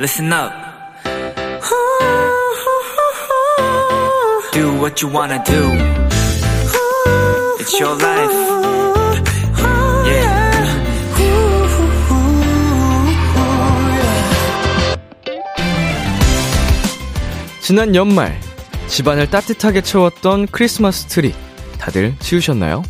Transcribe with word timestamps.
listen 0.00 0.32
up. 0.32 0.50
Do 4.50 4.72
what 4.80 5.02
you 5.02 5.12
wanna 5.12 5.44
do. 5.44 5.60
It's 7.60 7.78
your 7.78 7.94
life. 8.00 8.32
Yeah. 10.06 10.50
지난 17.60 17.94
연말 17.94 18.40
집안을 18.88 19.28
따뜻하게 19.28 19.82
채웠던 19.82 20.46
크리스마스 20.46 21.04
트리 21.08 21.34
다들 21.78 22.14
치우셨나요? 22.20 22.82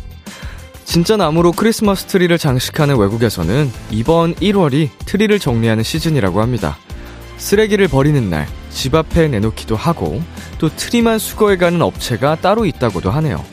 진짜 0.85 1.17
나무로 1.17 1.51
크리스마스 1.51 2.05
트리를 2.05 2.37
장식하는 2.37 2.97
외국에서는 2.97 3.69
이번 3.91 4.33
1월이 4.35 4.89
트리를 5.05 5.37
정리하는 5.39 5.83
시즌이라고 5.83 6.41
합니다. 6.41 6.77
쓰레기를 7.41 7.87
버리는 7.87 8.29
날, 8.29 8.47
집 8.69 8.93
앞에 8.93 9.27
내놓기도 9.27 9.75
하고, 9.75 10.21
또 10.59 10.69
트리만 10.69 11.17
수거해가는 11.17 11.81
업체가 11.81 12.35
따로 12.35 12.65
있다고도 12.65 13.09
하네요. 13.09 13.43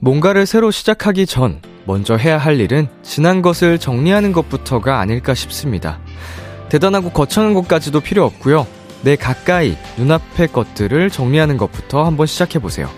뭔가를 0.00 0.46
새로 0.46 0.70
시작하기 0.70 1.26
전, 1.26 1.60
먼저 1.84 2.16
해야 2.16 2.38
할 2.38 2.58
일은 2.58 2.88
지난 3.02 3.42
것을 3.42 3.78
정리하는 3.78 4.32
것부터가 4.32 4.98
아닐까 4.98 5.34
싶습니다. 5.34 6.00
대단하고 6.70 7.10
거창한 7.10 7.52
것까지도 7.52 8.00
필요 8.00 8.24
없고요. 8.24 8.66
내 9.02 9.16
가까이 9.16 9.76
눈앞의 9.96 10.48
것들을 10.48 11.10
정리하는 11.10 11.56
것부터 11.56 12.04
한번 12.04 12.26
시작해 12.26 12.58
보세요. 12.58 12.90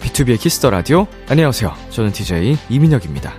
B2B의 0.00 0.40
키스터 0.40 0.70
라디오. 0.70 1.06
안녕하세요. 1.28 1.74
저는 1.90 2.12
DJ 2.12 2.56
이민혁입니다. 2.70 3.34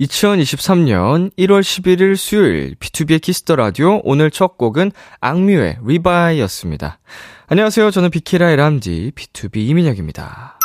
2023년 0.00 1.32
1월 1.36 1.60
11일 1.60 2.16
수요일 2.16 2.74
B2B의 2.76 3.20
키스터 3.20 3.56
라디오 3.56 4.00
오늘 4.04 4.30
첫 4.30 4.56
곡은 4.56 4.92
악뮤의 5.20 5.78
RE-BYE였습니다. 5.84 6.98
안녕하세요. 7.48 7.90
저는 7.90 8.10
비키라의 8.10 8.56
람디 8.56 9.12
BTOB 9.14 9.56
이민혁입니다. 9.68 10.58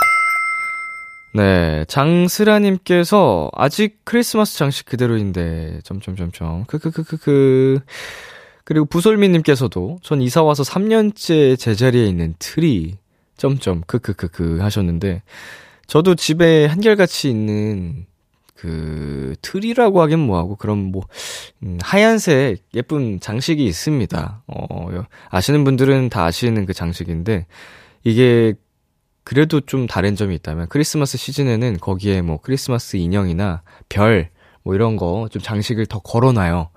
네, 1.36 1.84
장스라님께서 1.88 3.50
아직 3.56 4.02
크리스마스 4.04 4.56
장식 4.56 4.86
그대로인데 4.86 5.80
점점점점 5.84 6.66
크크크크크 6.66 7.80
그리고 8.64 8.86
부솔미님께서도 8.86 10.00
전 10.02 10.22
이사 10.22 10.42
와서 10.44 10.64
3년째 10.64 11.58
제자리에 11.60 12.06
있는 12.06 12.36
트리 12.40 12.96
점점 13.38 13.82
크크크크 13.86 14.60
하셨는데 14.62 15.22
저도 15.88 16.16
집에 16.16 16.66
한결같이 16.66 17.30
있는 17.30 18.06
그 18.56 19.36
트리라고 19.42 20.02
하긴 20.02 20.20
뭐하고 20.20 20.56
그런 20.56 20.78
뭐 20.78 21.04
음, 21.64 21.78
하얀색 21.82 22.64
예쁜 22.76 23.20
장식이 23.20 23.66
있습니다. 23.66 24.44
어 24.48 25.04
아시는 25.30 25.66
분들은 25.66 26.10
다 26.10 26.24
아시는 26.26 26.66
그 26.66 26.74
장식인데 26.74 27.46
이게 28.06 28.54
그래도 29.26 29.60
좀 29.62 29.88
다른 29.88 30.16
점이 30.16 30.36
있다면 30.36 30.68
크리스마스 30.70 31.18
시즌에는 31.18 31.78
거기에 31.80 32.22
뭐 32.22 32.40
크리스마스 32.42 32.96
인형이나 32.98 33.64
별 33.90 34.30
뭐 34.64 34.76
이런 34.76 34.96
거 34.96 35.28
좀 35.30 35.42
장식을 35.42 35.86
더 35.86 36.00
걸어놔요. 36.00 36.70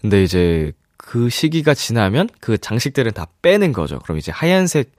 근데 0.00 0.22
이제 0.22 0.72
그 1.06 1.30
시기가 1.30 1.72
지나면 1.72 2.28
그 2.40 2.58
장식들은 2.58 3.12
다 3.12 3.28
빼는 3.40 3.72
거죠. 3.72 4.00
그럼 4.00 4.18
이제 4.18 4.32
하얀색 4.32 4.90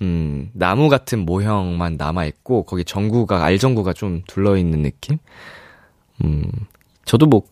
음, 0.00 0.48
나무 0.54 0.88
같은 0.88 1.18
모형만 1.26 1.96
남아 1.96 2.24
있고, 2.26 2.62
거기 2.62 2.84
전구가, 2.84 3.44
알전구가 3.44 3.92
좀 3.92 4.22
둘러 4.28 4.56
있는 4.56 4.80
느낌? 4.82 5.18
음, 6.24 6.44
저도 7.04 7.26
뭐, 7.26 7.42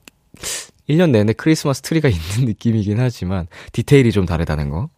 1년 0.89 1.11
내내 1.11 1.35
크리스마스 1.35 1.83
트리가 1.83 2.09
있는 2.09 2.47
느낌이긴 2.47 3.01
하지만, 3.01 3.49
디테일이 3.73 4.13
좀 4.13 4.25
다르다는 4.25 4.71
거. 4.71 4.89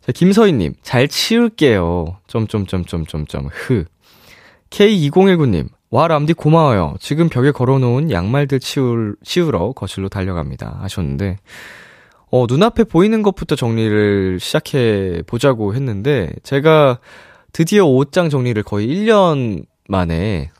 자, 0.00 0.10
김서희 0.10 0.54
님, 0.54 0.74
잘 0.82 1.06
치울게요. 1.06 2.16
점점점점점점, 2.26 3.48
흐. 3.52 3.84
K2019 4.70 5.50
님, 5.50 5.68
와, 5.90 6.08
람디 6.08 6.32
고마워요. 6.32 6.96
지금 6.98 7.28
벽에 7.28 7.52
걸어 7.52 7.78
놓은 7.78 8.10
양말들 8.10 8.58
치울, 8.58 9.14
치우러 9.22 9.72
거실로 9.72 10.08
달려갑니다. 10.08 10.78
하셨는데, 10.80 11.36
어, 12.32 12.46
눈앞에 12.48 12.84
보이는 12.84 13.22
것부터 13.22 13.56
정리를 13.56 14.40
시작해 14.40 15.22
보자고 15.26 15.74
했는데, 15.74 16.32
제가 16.42 16.98
드디어 17.52 17.84
옷장 17.84 18.30
정리를 18.30 18.60
거의 18.62 18.88
1년 18.88 19.66
만에, 19.86 20.50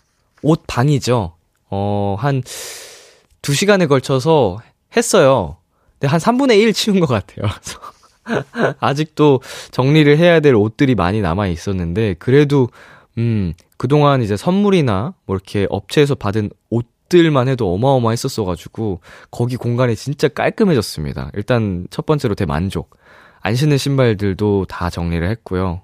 옷 0.42 0.64
반이죠. 0.66 1.32
어, 1.70 2.16
한 2.18 2.42
2시간에 3.40 3.88
걸쳐서 3.88 4.58
했어요. 4.94 5.56
근데 5.98 6.08
한 6.08 6.20
3분의 6.20 6.58
1 6.60 6.74
치운 6.74 7.00
것 7.00 7.06
같아요. 7.06 7.50
아직도 8.78 9.40
정리를 9.70 10.18
해야 10.18 10.40
될 10.40 10.54
옷들이 10.54 10.94
많이 10.94 11.22
남아 11.22 11.46
있었는데, 11.46 12.16
그래도, 12.18 12.68
음, 13.16 13.54
그동안 13.78 14.22
이제 14.22 14.36
선물이나 14.36 15.14
뭐 15.24 15.36
이렇게 15.36 15.66
업체에서 15.70 16.16
받은 16.16 16.50
옷 16.68 16.84
들만 17.20 17.48
해도 17.48 17.72
어마어마했었어가지고, 17.74 19.00
거기 19.30 19.56
공간이 19.56 19.94
진짜 19.96 20.28
깔끔해졌습니다. 20.28 21.30
일단 21.34 21.86
첫 21.90 22.06
번째로 22.06 22.34
대만족. 22.34 22.96
안 23.40 23.54
신는 23.54 23.76
신발들도 23.76 24.66
다 24.68 24.88
정리를 24.90 25.28
했고요. 25.28 25.82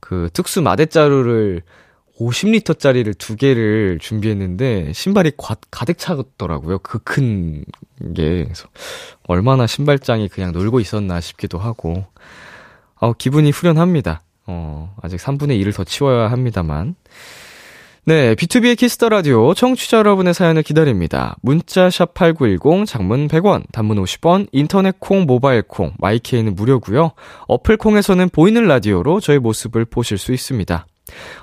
그 0.00 0.28
특수 0.32 0.62
마대자루를 0.62 1.62
50리터짜리를 2.18 3.16
두 3.18 3.36
개를 3.36 3.98
준비했는데 4.00 4.92
신발이 4.94 5.32
과, 5.36 5.56
가득 5.70 5.98
차더라고요. 5.98 6.78
그 6.78 6.98
큰 7.04 7.64
게. 8.14 8.44
그래서 8.44 8.68
얼마나 9.28 9.66
신발장이 9.66 10.28
그냥 10.28 10.52
놀고 10.52 10.80
있었나 10.80 11.20
싶기도 11.20 11.58
하고. 11.58 12.06
어, 12.98 13.12
기분이 13.12 13.50
후련합니다. 13.50 14.22
어, 14.46 14.94
아직 15.02 15.18
3분의 15.18 15.60
1을 15.62 15.74
더 15.74 15.84
치워야 15.84 16.30
합니다만. 16.30 16.94
네, 18.08 18.36
B2B의 18.36 18.78
키스터 18.78 19.08
라디오 19.08 19.52
청취자 19.52 19.96
여러분의 19.96 20.32
사연을 20.32 20.62
기다립니다. 20.62 21.34
문자 21.42 21.90
샵 21.90 22.14
8910 22.14 22.86
장문 22.86 23.26
100원, 23.26 23.64
단문 23.72 24.00
50원, 24.00 24.46
인터넷 24.52 24.94
콩, 25.00 25.26
모바일 25.26 25.62
콩, 25.62 25.92
my 25.98 26.14
K는 26.14 26.54
무료고요. 26.54 27.10
어플 27.48 27.76
콩에서는 27.76 28.28
보이는 28.28 28.64
라디오로 28.64 29.18
저희 29.18 29.40
모습을 29.40 29.86
보실 29.86 30.18
수 30.18 30.32
있습니다. 30.32 30.86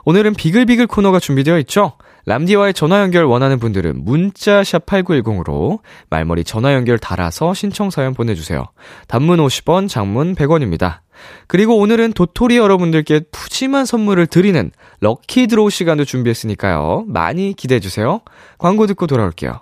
오늘은 0.06 0.36
비글비글 0.36 0.88
코너가 0.88 1.20
준비되어 1.20 1.60
있죠? 1.60 1.98
람디와의 2.28 2.74
전화 2.74 3.02
연결 3.02 3.26
원하는 3.26 3.60
분들은 3.60 4.06
문자 4.06 4.64
샵 4.64 4.86
8910으로 4.86 5.80
말머리 6.10 6.46
전화 6.46 6.74
연결 6.74 6.98
달아서 6.98 7.54
신청 7.54 7.90
사연 7.90 8.14
보내주세요. 8.14 8.68
단문 9.10 9.40
50원, 9.40 9.90
장문 9.90 10.34
100원입니다. 10.34 11.03
그리고 11.48 11.78
오늘은 11.78 12.14
도토리 12.14 12.58
여러분들께 12.58 13.22
푸짐한 13.32 13.86
선물을 13.86 14.28
드리는 14.28 14.72
럭키 15.00 15.48
드로우 15.48 15.70
시간도 15.70 16.06
준비했으니까요. 16.06 17.06
많이 17.08 17.54
기대해 17.54 17.80
주세요. 17.80 18.22
광고 18.58 18.88
듣고 18.88 19.08
돌아올게요. 19.08 19.62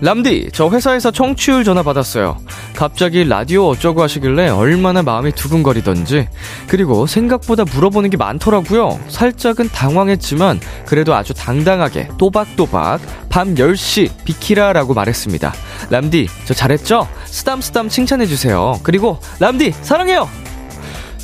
람디, 0.00 0.50
저 0.52 0.68
회사에서 0.68 1.10
청취율 1.10 1.64
전화 1.64 1.82
받았어요. 1.82 2.38
갑자기 2.76 3.24
라디오 3.24 3.66
어쩌고 3.68 4.02
하시길래 4.02 4.48
얼마나 4.48 5.02
마음이 5.02 5.32
두근거리던지. 5.32 6.28
그리고 6.68 7.06
생각보다 7.06 7.64
물어보는 7.64 8.10
게 8.10 8.16
많더라고요. 8.16 9.00
살짝은 9.08 9.70
당황했지만 9.70 10.60
그래도 10.86 11.14
아주 11.14 11.34
당당하게 11.34 12.08
또박또박 12.16 13.00
밤 13.28 13.54
10시 13.56 14.10
비키라라고 14.24 14.94
말했습니다. 14.94 15.52
람디, 15.90 16.28
저 16.44 16.54
잘했죠? 16.54 17.08
쓰담쓰담 17.24 17.88
칭찬해주세요. 17.88 18.80
그리고 18.84 19.18
람디, 19.40 19.74
사랑해요! 19.82 20.28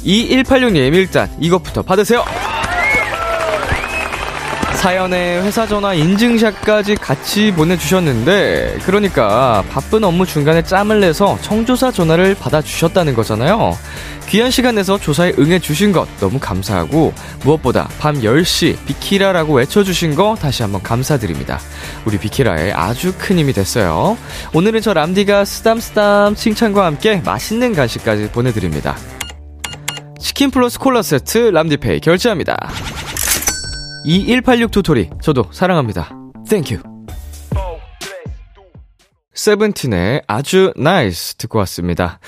2186님, 0.04 0.94
일단 0.94 1.30
이것부터 1.40 1.82
받으세요! 1.82 2.24
사연에 4.84 5.40
회사 5.40 5.66
전화 5.66 5.94
인증샷까지 5.94 6.96
같이 6.96 7.50
보내주셨는데, 7.52 8.80
그러니까 8.84 9.64
바쁜 9.70 10.04
업무 10.04 10.26
중간에 10.26 10.62
짬을 10.62 11.00
내서 11.00 11.38
청조사 11.40 11.90
전화를 11.90 12.34
받아주셨다는 12.34 13.14
거잖아요. 13.14 13.78
귀한 14.28 14.50
시간 14.50 14.74
내서 14.74 14.98
조사에 14.98 15.32
응해주신 15.38 15.92
것 15.92 16.06
너무 16.20 16.38
감사하고, 16.38 17.14
무엇보다 17.44 17.88
밤 17.98 18.20
10시 18.20 18.76
비키라라고 18.84 19.54
외쳐주신 19.54 20.16
거 20.16 20.36
다시 20.38 20.62
한번 20.62 20.82
감사드립니다. 20.82 21.58
우리 22.04 22.18
비키라에 22.18 22.72
아주 22.72 23.14
큰 23.16 23.38
힘이 23.38 23.54
됐어요. 23.54 24.18
오늘은 24.52 24.82
저 24.82 24.92
람디가 24.92 25.46
쓰담쓰담 25.46 26.34
칭찬과 26.34 26.84
함께 26.84 27.22
맛있는 27.24 27.72
간식까지 27.72 28.28
보내드립니다. 28.32 28.98
치킨 30.20 30.50
플러스 30.50 30.78
콜라 30.78 31.00
세트 31.00 31.38
람디페이 31.38 32.00
결제합니다. 32.00 32.68
2186 34.06 34.70
도토리, 34.70 35.08
저도 35.22 35.46
사랑합니다. 35.50 36.10
thank 36.48 36.65
you. 36.65 36.78
세븐틴의 39.32 40.22
아주 40.26 40.74
NICE 40.76 41.36
듣고 41.36 41.58
왔습니다. 41.60 42.18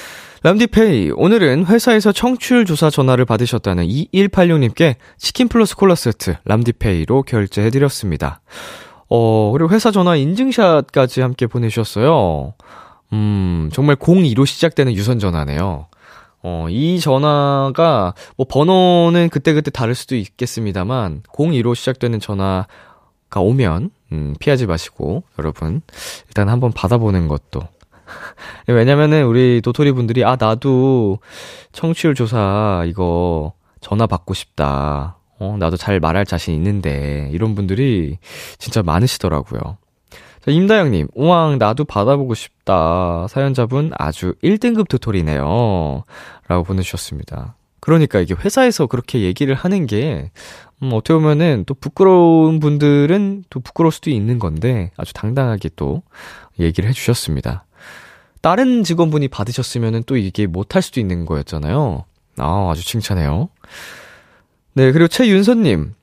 람디페이, 0.43 1.11
오늘은 1.14 1.67
회사에서 1.67 2.12
청취율 2.12 2.64
조사 2.64 2.88
전화를 2.88 3.26
받으셨다는 3.26 3.87
2186님께 3.87 4.94
치킨 5.19 5.49
플러스 5.49 5.76
콜라 5.76 5.94
세트 5.94 6.37
람디페이로 6.44 7.23
결제해드렸습니다. 7.25 8.40
어, 9.11 9.50
그리고 9.52 9.70
회사 9.70 9.90
전화 9.90 10.17
인증샷까지 10.17 11.20
함께 11.20 11.46
보내주셨어요. 11.46 12.55
음, 13.12 13.69
정말 13.73 13.96
02로 13.96 14.46
시작되는 14.46 14.94
유선 14.94 15.19
전화네요. 15.19 15.88
어, 16.48 16.69
이 16.70 17.00
전화가, 17.00 18.14
뭐, 18.37 18.46
번호는 18.48 19.31
그때그때 19.31 19.72
다를 19.72 19.96
수도 19.96 20.14
있겠습니다만, 20.14 21.22
02로 21.32 21.75
시작되는 21.75 22.20
전화가 22.20 23.40
오면, 23.40 23.90
음, 24.12 24.34
피하지 24.38 24.66
마시고, 24.66 25.25
여러분. 25.40 25.82
일단 26.28 26.48
한번 26.48 26.70
받아보는 26.70 27.26
것도. 27.26 27.62
왜냐면은, 28.69 29.26
우리 29.26 29.60
도토리 29.60 29.90
분들이, 29.90 30.25
아, 30.25 30.37
나도 30.38 31.19
청취율 31.72 32.14
조사, 32.14 32.84
이거, 32.87 33.52
전화 33.81 34.06
받고 34.06 34.32
싶다. 34.32 35.19
어, 35.40 35.56
나도 35.58 35.76
잘 35.76 35.99
말할 35.99 36.26
자신 36.26 36.54
있는데, 36.54 37.28
이런 37.32 37.56
분들이 37.56 38.19
진짜 38.58 38.84
많으시더라고요. 38.84 39.78
자, 40.46 40.52
임다영님, 40.52 41.08
우왕, 41.16 41.58
나도 41.58 41.84
받아보고 41.84 42.34
싶다. 42.34 43.26
사연자분 43.28 43.90
아주 43.98 44.37
1등급 44.44 44.88
도토리네요. 44.88 46.04
라고 46.46 46.62
보내주셨습니다. 46.62 47.56
그러니까 47.81 48.20
이게 48.20 48.32
회사에서 48.32 48.87
그렇게 48.87 49.22
얘기를 49.22 49.56
하는 49.56 49.87
게, 49.87 50.31
음, 50.84 50.90
어떻게 50.93 51.14
보면은 51.14 51.64
또 51.66 51.75
부끄러운 51.75 52.60
분들은 52.60 53.43
또 53.50 53.58
부끄러울 53.58 53.90
수도 53.90 54.10
있는 54.10 54.38
건데, 54.38 54.93
아주 54.96 55.12
당당하게 55.14 55.69
또 55.75 56.02
얘기를 56.60 56.88
해주셨습니다. 56.88 57.64
다른 58.40 58.84
직원분이 58.84 59.26
받으셨으면은 59.26 60.04
또 60.06 60.16
이게 60.16 60.46
못할 60.46 60.81
수도 60.81 61.00
있는 61.00 61.26
거였잖아요. 61.26 62.04
아, 62.38 62.69
아주 62.70 62.87
칭찬해요. 62.87 63.49
네, 64.75 64.92
그리고 64.92 65.08
최윤선님, 65.08 65.94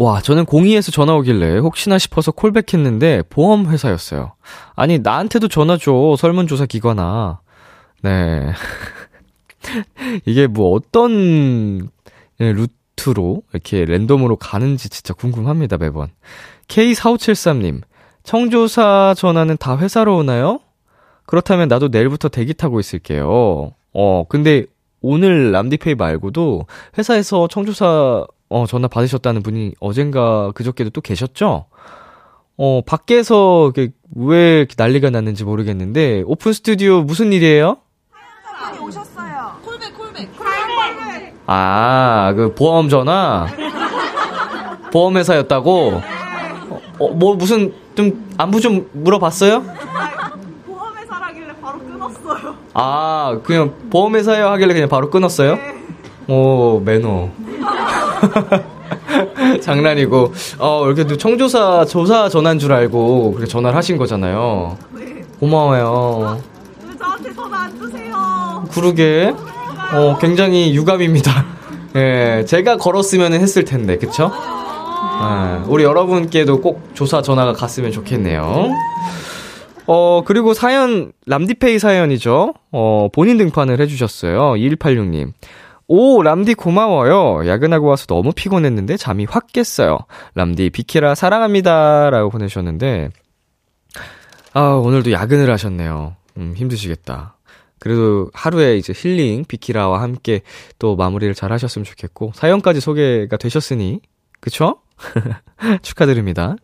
와, 0.00 0.22
저는 0.22 0.46
공의에서 0.46 0.90
전화 0.90 1.14
오길래 1.14 1.58
혹시나 1.58 1.98
싶어서 1.98 2.32
콜백했는데 2.32 3.22
보험 3.28 3.66
회사였어요. 3.66 4.32
아니, 4.74 4.98
나한테도 4.98 5.48
전화 5.48 5.76
줘. 5.76 6.16
설문조사 6.18 6.64
기관아. 6.64 7.40
네. 8.00 8.50
이게 10.24 10.46
뭐 10.46 10.70
어떤 10.72 11.90
루트로 12.38 13.42
이렇게 13.52 13.84
랜덤으로 13.84 14.36
가는지 14.36 14.88
진짜 14.88 15.12
궁금합니다, 15.12 15.76
매번. 15.76 16.08
K4573님, 16.68 17.82
청조사 18.22 19.12
전화는 19.18 19.58
다 19.58 19.76
회사로 19.76 20.16
오나요? 20.16 20.60
그렇다면 21.26 21.68
나도 21.68 21.88
내일부터 21.88 22.30
대기 22.30 22.54
타고 22.54 22.80
있을게요. 22.80 23.72
어, 23.92 24.24
근데 24.30 24.64
오늘 25.02 25.52
람디페이 25.52 25.96
말고도 25.96 26.64
회사에서 26.96 27.48
청조사 27.48 28.24
어, 28.50 28.66
전화 28.66 28.88
받으셨다는 28.88 29.42
분이 29.42 29.74
어젠가 29.78 30.50
그저께도 30.52 30.90
또 30.90 31.00
계셨죠? 31.00 31.66
어, 32.58 32.80
밖에서 32.84 33.72
왜 34.16 34.58
이렇게 34.58 34.74
난리가 34.76 35.10
났는지 35.10 35.44
모르겠는데, 35.44 36.24
오픈 36.26 36.52
스튜디오 36.52 37.02
무슨 37.02 37.32
일이에요? 37.32 37.76
사연자분이 38.52 38.88
오셨어요. 38.88 39.52
콜백, 39.64 39.96
콜백. 39.96 40.36
콜백. 40.36 41.34
아, 41.46 42.32
그 42.36 42.52
보험 42.54 42.88
전화? 42.88 43.46
보험회사였다고? 44.92 46.02
어, 46.68 46.80
어, 46.98 47.08
뭐 47.14 47.36
무슨 47.36 47.72
좀 47.94 48.28
안부 48.36 48.60
좀 48.60 48.90
물어봤어요? 48.92 49.62
보험회사라길래 50.66 51.54
바로 51.62 51.78
끊었어요. 51.78 52.56
아, 52.74 53.40
그냥 53.44 53.74
보험회사요 53.90 54.48
하길래 54.48 54.74
그냥 54.74 54.88
바로 54.88 55.08
끊었어요? 55.08 55.56
오, 56.26 56.80
매너. 56.84 57.30
장난이고, 59.60 60.32
어, 60.58 60.86
이렇게 60.86 61.04
또 61.04 61.16
청조사, 61.16 61.84
조사 61.86 62.28
전화인 62.28 62.58
줄 62.58 62.72
알고 62.72 63.32
그렇게 63.32 63.50
전화를 63.50 63.76
하신 63.76 63.96
거잖아요. 63.96 64.76
네. 64.94 65.24
고마워요. 65.38 66.40
왜 66.88 66.96
저한테 66.96 67.32
전화 67.34 67.62
안 67.62 67.78
주세요? 67.78 68.64
그러게, 68.72 69.34
어, 69.92 70.18
굉장히 70.20 70.74
유감입니다. 70.74 71.44
예, 71.96 72.44
제가 72.46 72.76
걸었으면 72.76 73.32
했을 73.32 73.64
텐데, 73.64 73.96
그쵸? 73.96 74.30
예, 74.32 75.64
우리 75.66 75.84
여러분께도 75.84 76.60
꼭 76.60 76.90
조사 76.94 77.20
전화가 77.22 77.52
갔으면 77.52 77.90
좋겠네요. 77.92 78.70
어, 79.86 80.22
그리고 80.24 80.54
사연, 80.54 81.12
람디페이 81.26 81.80
사연이죠. 81.80 82.54
어, 82.70 83.08
본인 83.12 83.38
등판을 83.38 83.80
해주셨어요. 83.80 84.52
2186님. 84.52 85.32
오, 85.92 86.22
람디 86.22 86.54
고마워요. 86.54 87.48
야근하고 87.48 87.88
와서 87.88 88.06
너무 88.06 88.30
피곤했는데 88.30 88.96
잠이 88.96 89.26
확 89.28 89.48
깼어요. 89.48 89.98
람디 90.36 90.70
비키라 90.70 91.16
사랑합니다. 91.16 92.10
라고 92.10 92.30
보내주셨는데, 92.30 93.10
아, 94.52 94.60
오늘도 94.60 95.10
야근을 95.10 95.50
하셨네요. 95.50 96.14
음, 96.36 96.54
힘드시겠다. 96.56 97.34
그래도 97.80 98.30
하루에 98.34 98.76
이제 98.76 98.92
힐링 98.94 99.44
비키라와 99.48 100.00
함께 100.00 100.42
또 100.78 100.94
마무리를 100.94 101.34
잘 101.34 101.50
하셨으면 101.50 101.84
좋겠고, 101.84 102.34
사연까지 102.36 102.78
소개가 102.78 103.36
되셨으니, 103.36 103.98
그쵸? 104.38 104.76
축하드립니다. 105.82 106.54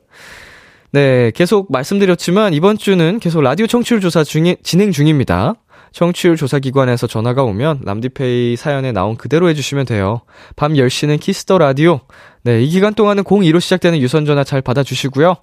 네, 0.92 1.33
계속 1.33 1.73
말씀드렸지만 1.73 2.54
이번 2.54 2.78
주는 2.78 3.18
계속 3.18 3.40
라디오 3.40 3.66
청취율 3.66 4.00
조사 4.00 4.23
중에 4.23 4.59
진행 4.62 4.92
중입니다. 4.92 5.56
청취율 5.93 6.37
조사 6.37 6.59
기관에서 6.59 7.07
전화가 7.07 7.43
오면 7.45 7.81
람디페이 7.85 8.57
사연에 8.57 8.93
나온 8.93 9.16
그대로 9.16 9.49
해주시면 9.49 9.87
돼요. 9.87 10.23
밤 10.57 10.75
10시는 10.75 11.21
Kiss 11.21 11.42
the 11.42 11.59
Radio. 11.59 12.00
네, 12.43 12.62
이 12.62 12.69
기간 12.69 12.95
동안은 12.95 13.25
02로 13.25 13.61
시작되는 13.61 13.99
유선 14.00 14.25
전화 14.25 14.45
잘 14.45 14.62
받아주시고요. 14.62 15.37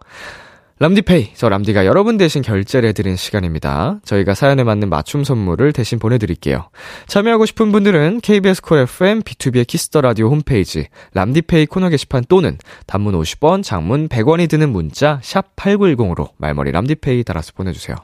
람디페이, 0.80 1.30
저 1.36 1.50
람디가 1.50 1.86
여러분 1.86 2.18
대신 2.18 2.42
결제를 2.42 2.90
해드리는 2.90 3.16
시간입니다. 3.16 4.00
저희가 4.04 4.34
사연에 4.34 4.64
맞는 4.64 4.90
맞춤 4.90 5.24
선물을 5.24 5.72
대신 5.72 6.00
보내드릴게요. 6.00 6.70
참여하고 7.08 7.46
싶은 7.46 7.72
분들은 7.72 8.22
KBS 8.22 8.62
콜 8.62 8.80
FM, 8.80 9.22
B2B의 9.22 9.68
키스터 9.68 10.02
라디오 10.02 10.30
홈페이지, 10.30 10.88
람디페이 11.14 11.68
코너 11.68 11.90
게시판 11.90 12.24
또는 12.28 12.58
단문 12.88 13.14
50원, 13.14 13.64
장문 13.64 14.10
100원이 14.10 14.50
드는 14.50 14.72
문자, 14.72 15.20
샵 15.22 15.56
8910으로 15.56 16.32
말머리 16.38 16.72
람디페이 16.72 17.24
달아서 17.24 17.54
보내주세요. 17.56 17.96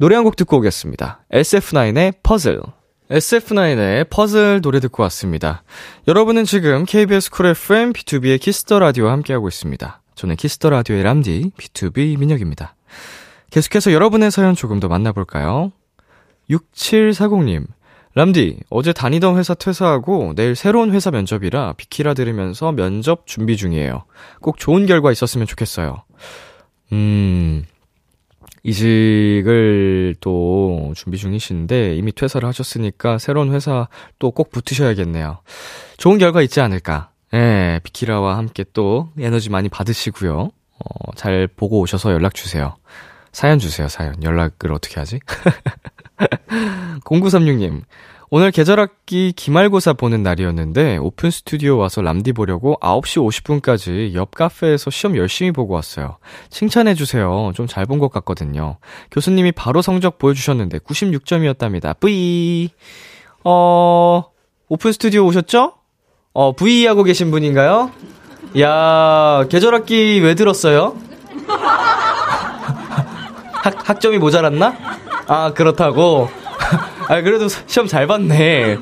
노래 0.00 0.16
한 0.16 0.24
곡 0.24 0.34
듣고 0.36 0.56
오겠습니다. 0.56 1.26
SF9의 1.30 2.14
퍼즐. 2.22 2.62
SF9의 3.10 4.08
퍼즐 4.08 4.62
노래 4.62 4.80
듣고 4.80 5.02
왔습니다. 5.02 5.62
여러분은 6.08 6.46
지금 6.46 6.86
KBS 6.86 7.30
쿨 7.30 7.48
FM, 7.48 7.92
B2B의 7.92 8.40
키스터 8.40 8.78
라디오와 8.78 9.12
함께하고 9.12 9.46
있습니다. 9.48 10.00
저는 10.14 10.36
Kiss 10.36 10.55
the 10.55 10.70
Radio의 10.70 11.02
람디, 11.02 11.50
BTOB 11.54 12.18
민혁입니다. 12.18 12.76
계속해서 13.50 13.92
여러분의 13.92 14.30
사연 14.30 14.54
조금 14.54 14.80
더 14.80 14.88
만나볼까요? 14.88 15.70
6740님, 16.48 17.66
람디, 18.14 18.60
어제 18.70 18.94
다니던 18.94 19.36
회사 19.36 19.52
퇴사하고 19.52 20.32
내일 20.34 20.56
새로운 20.56 20.92
회사 20.92 21.10
면접이라 21.10 21.74
비키라 21.74 22.14
들으면서 22.14 22.72
면접 22.72 23.26
준비 23.26 23.58
중이에요. 23.58 24.04
꼭 24.40 24.56
좋은 24.56 24.86
결과 24.86 25.12
있었으면 25.12 25.46
좋겠어요. 25.46 26.04
음, 26.92 27.66
이직을 28.62 30.16
또 30.20 30.92
준비 30.96 31.18
중이신데 31.18 31.96
이미 31.96 32.12
퇴사를 32.12 32.46
하셨으니까 32.46 33.18
새로운 33.18 33.52
회사 33.52 33.88
또 34.18 34.30
꼭 34.30 34.50
붙으셔야겠네요. 34.50 35.40
좋은 35.96 36.18
결과 36.18 36.42
있지 36.42 36.60
않을까. 36.60 37.10
예, 37.34 37.80
비키라와 37.82 38.36
함께 38.36 38.64
또 38.72 39.08
에너지 39.18 39.50
많이 39.50 39.68
받으시고요. 39.68 40.50
어, 40.78 41.12
잘 41.16 41.46
보고 41.46 41.78
오셔서 41.80 42.12
연락 42.12 42.34
주세요. 42.34 42.76
사연 43.32 43.58
주세요, 43.58 43.88
사연. 43.88 44.22
연락을 44.22 44.72
어떻게 44.72 44.98
하지? 44.98 45.20
0936님. 47.04 47.82
오늘 48.32 48.52
계절학기 48.52 49.32
기말고사 49.34 49.94
보는 49.94 50.22
날이었는데 50.22 50.98
오픈 50.98 51.32
스튜디오 51.32 51.78
와서 51.78 52.00
람디 52.00 52.32
보려고 52.32 52.76
9시 52.80 53.60
50분까지 53.60 54.14
옆 54.14 54.36
카페에서 54.36 54.88
시험 54.90 55.16
열심히 55.16 55.50
보고 55.50 55.74
왔어요. 55.74 56.18
칭찬해주세요. 56.48 57.50
좀 57.56 57.66
잘 57.66 57.86
본 57.86 57.98
것 57.98 58.12
같거든요. 58.12 58.76
교수님이 59.10 59.50
바로 59.50 59.82
성적 59.82 60.18
보여주셨는데 60.18 60.78
96점이었답니다. 60.78 61.98
뿌이. 61.98 62.70
어, 63.42 64.24
오픈 64.68 64.92
스튜디오 64.92 65.24
오셨죠? 65.26 65.72
어, 66.32 66.52
V 66.52 66.86
하고 66.86 67.02
계신 67.02 67.32
분인가요? 67.32 67.90
야, 68.60 69.44
계절학기 69.48 70.20
왜 70.22 70.36
들었어요? 70.36 70.96
학, 73.52 73.88
학점이 73.88 74.18
모자랐나? 74.18 74.76
아, 75.26 75.52
그렇다고? 75.52 76.28
아, 77.10 77.22
그래도 77.22 77.48
시험 77.66 77.88
잘 77.88 78.06
봤네. 78.06 78.78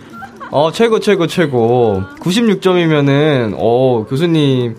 어, 0.50 0.70
최고, 0.70 1.00
최고, 1.00 1.26
최고. 1.26 2.02
96점이면은, 2.20 3.54
어, 3.56 4.04
교수님, 4.06 4.76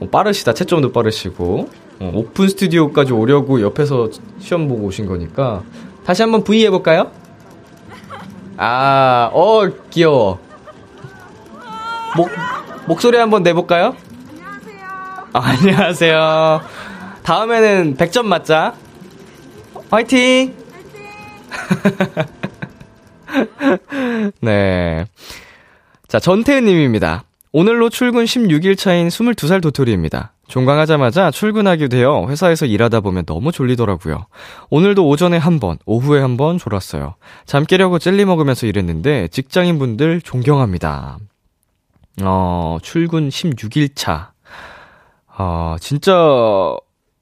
어, 0.00 0.08
빠르시다. 0.08 0.54
채점도 0.54 0.92
빠르시고. 0.92 1.68
어, 2.00 2.10
오픈 2.14 2.48
스튜디오까지 2.48 3.12
오려고 3.12 3.60
옆에서 3.60 4.08
시험 4.38 4.66
보고 4.66 4.86
오신 4.86 5.04
거니까. 5.04 5.62
다시 6.06 6.22
한번 6.22 6.42
V 6.42 6.64
해볼까요? 6.64 7.10
아, 8.56 9.28
어, 9.30 9.68
귀여워. 9.90 10.38
목, 12.16 12.30
목소리 12.86 13.18
한번 13.18 13.42
내볼까요? 13.42 13.94
안녕하세요. 14.30 14.88
아, 15.34 15.40
안녕하세요. 15.42 16.60
다음에는 17.24 17.96
100점 17.98 18.24
맞자. 18.24 18.72
화이팅! 19.90 20.54
네. 24.40 25.06
자, 26.08 26.18
전태은 26.20 26.64
님입니다. 26.64 27.24
오늘로 27.52 27.88
출근 27.88 28.24
16일 28.24 28.76
차인 28.76 29.08
22살 29.08 29.62
도토리입니다. 29.62 30.32
종강하자마자 30.48 31.30
출근하게 31.30 31.88
되어 31.88 32.26
회사에서 32.28 32.66
일하다 32.66 33.00
보면 33.00 33.24
너무 33.24 33.50
졸리더라고요. 33.50 34.26
오늘도 34.70 35.08
오전에 35.08 35.38
한 35.38 35.58
번, 35.58 35.78
오후에 35.86 36.20
한 36.20 36.36
번 36.36 36.58
졸았어요. 36.58 37.14
잠 37.46 37.64
깨려고 37.64 37.98
젤리 37.98 38.24
먹으면서 38.26 38.66
일했는데 38.66 39.28
직장인분들 39.28 40.20
존경합니다. 40.20 41.18
어, 42.22 42.78
출근 42.82 43.28
16일 43.28 43.90
차. 43.96 44.32
아, 45.28 45.76
진짜 45.80 46.76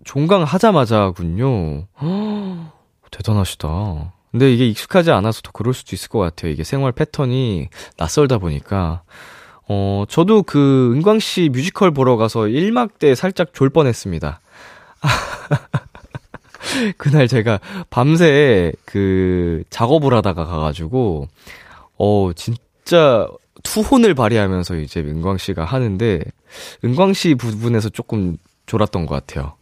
종강하자마자군요. 0.05 1.87
허, 2.03 2.73
대단하시다. 3.11 4.13
근데 4.35 4.53
이게 4.53 4.67
익숙하지 4.67 5.13
않아서 5.13 5.43
더 5.43 5.53
그럴 5.53 5.73
수도 5.75 5.95
있을 5.95 6.09
것 6.09 6.19
같아요. 6.19 6.51
이게 6.51 6.65
생활 6.65 6.91
패턴이 6.91 7.69
낯설다 7.99 8.39
보니까. 8.39 9.03
어, 9.69 10.03
저도 10.09 10.43
그 10.43 10.91
은광 10.93 11.21
씨 11.21 11.49
뮤지컬 11.53 11.93
보러 11.93 12.17
가서 12.17 12.41
1막 12.41 12.99
때 12.99 13.15
살짝 13.15 13.55
졸 13.55 13.71
뻔했습니다. 13.71 14.41
그날 16.99 17.29
제가 17.29 17.61
밤새 17.91 18.73
그 18.85 19.63
작업을 19.71 20.13
하다가 20.15 20.47
가가지고, 20.47 21.29
어, 21.97 22.31
진짜 22.35 23.29
투혼을 23.63 24.17
발휘하면서 24.17 24.79
이제 24.79 24.99
은광 24.99 25.39
씨가 25.39 25.65
하는데, 25.65 26.25
은광 26.85 27.13
씨 27.13 27.37
부분에서 27.37 27.89
조금 27.89 28.37
졸았던 28.67 29.07
것 29.07 29.15
같아요. 29.15 29.55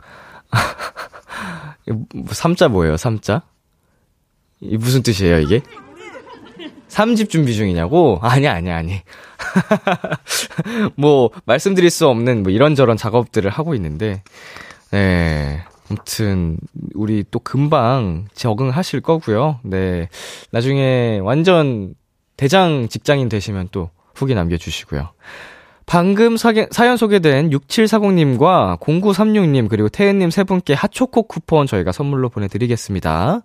삼자 2.32 2.68
뭐예요, 2.68 2.96
삼자? 2.96 3.42
이 4.62 4.76
무슨 4.76 5.02
뜻이에요, 5.02 5.40
이게? 5.40 5.60
3집 6.88 7.30
준비 7.30 7.54
중이냐고? 7.54 8.18
아니, 8.22 8.46
아니, 8.46 8.70
아니. 8.70 9.02
뭐, 10.94 11.30
말씀드릴 11.46 11.90
수 11.90 12.06
없는 12.06 12.44
뭐 12.44 12.52
이런저런 12.52 12.96
작업들을 12.96 13.50
하고 13.50 13.74
있는데, 13.74 14.22
네. 14.90 15.62
아무튼, 15.90 16.58
우리 16.94 17.24
또 17.30 17.38
금방 17.40 18.26
적응하실 18.34 19.00
거고요. 19.00 19.58
네. 19.64 20.08
나중에 20.52 21.18
완전 21.22 21.94
대장 22.36 22.88
직장인 22.88 23.28
되시면 23.28 23.68
또 23.72 23.90
후기 24.14 24.34
남겨주시고요. 24.34 25.10
방금 25.86 26.36
사게, 26.36 26.68
사연 26.70 26.96
소개된 26.96 27.50
6740님과 27.50 28.78
0936님 28.80 29.68
그리고 29.68 29.88
태은님 29.88 30.30
세 30.30 30.44
분께 30.44 30.74
핫초코 30.74 31.24
쿠폰 31.24 31.66
저희가 31.66 31.92
선물로 31.92 32.28
보내드리겠습니다. 32.28 33.42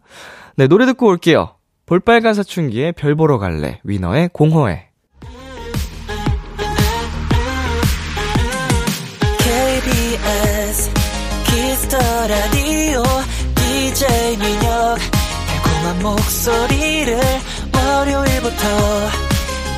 네, 0.56 0.68
노래 0.68 0.86
듣고 0.86 1.08
올게요. 1.08 1.56
볼빨간 1.86 2.34
사춘기의 2.34 2.94
별 2.94 3.16
보러 3.16 3.38
갈래, 3.38 3.80
위너의 3.84 4.30
공허해. 4.34 4.88
KBS 9.40 10.92
키스터 11.46 11.98
라디오 12.28 13.04
DJ 13.56 14.38
민혁 14.38 14.98
달콤한 15.48 16.00
목소리를 16.04 17.20
월요일부터 17.74 18.64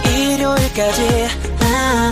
일요일까지 0.10 1.28
아, 1.62 2.12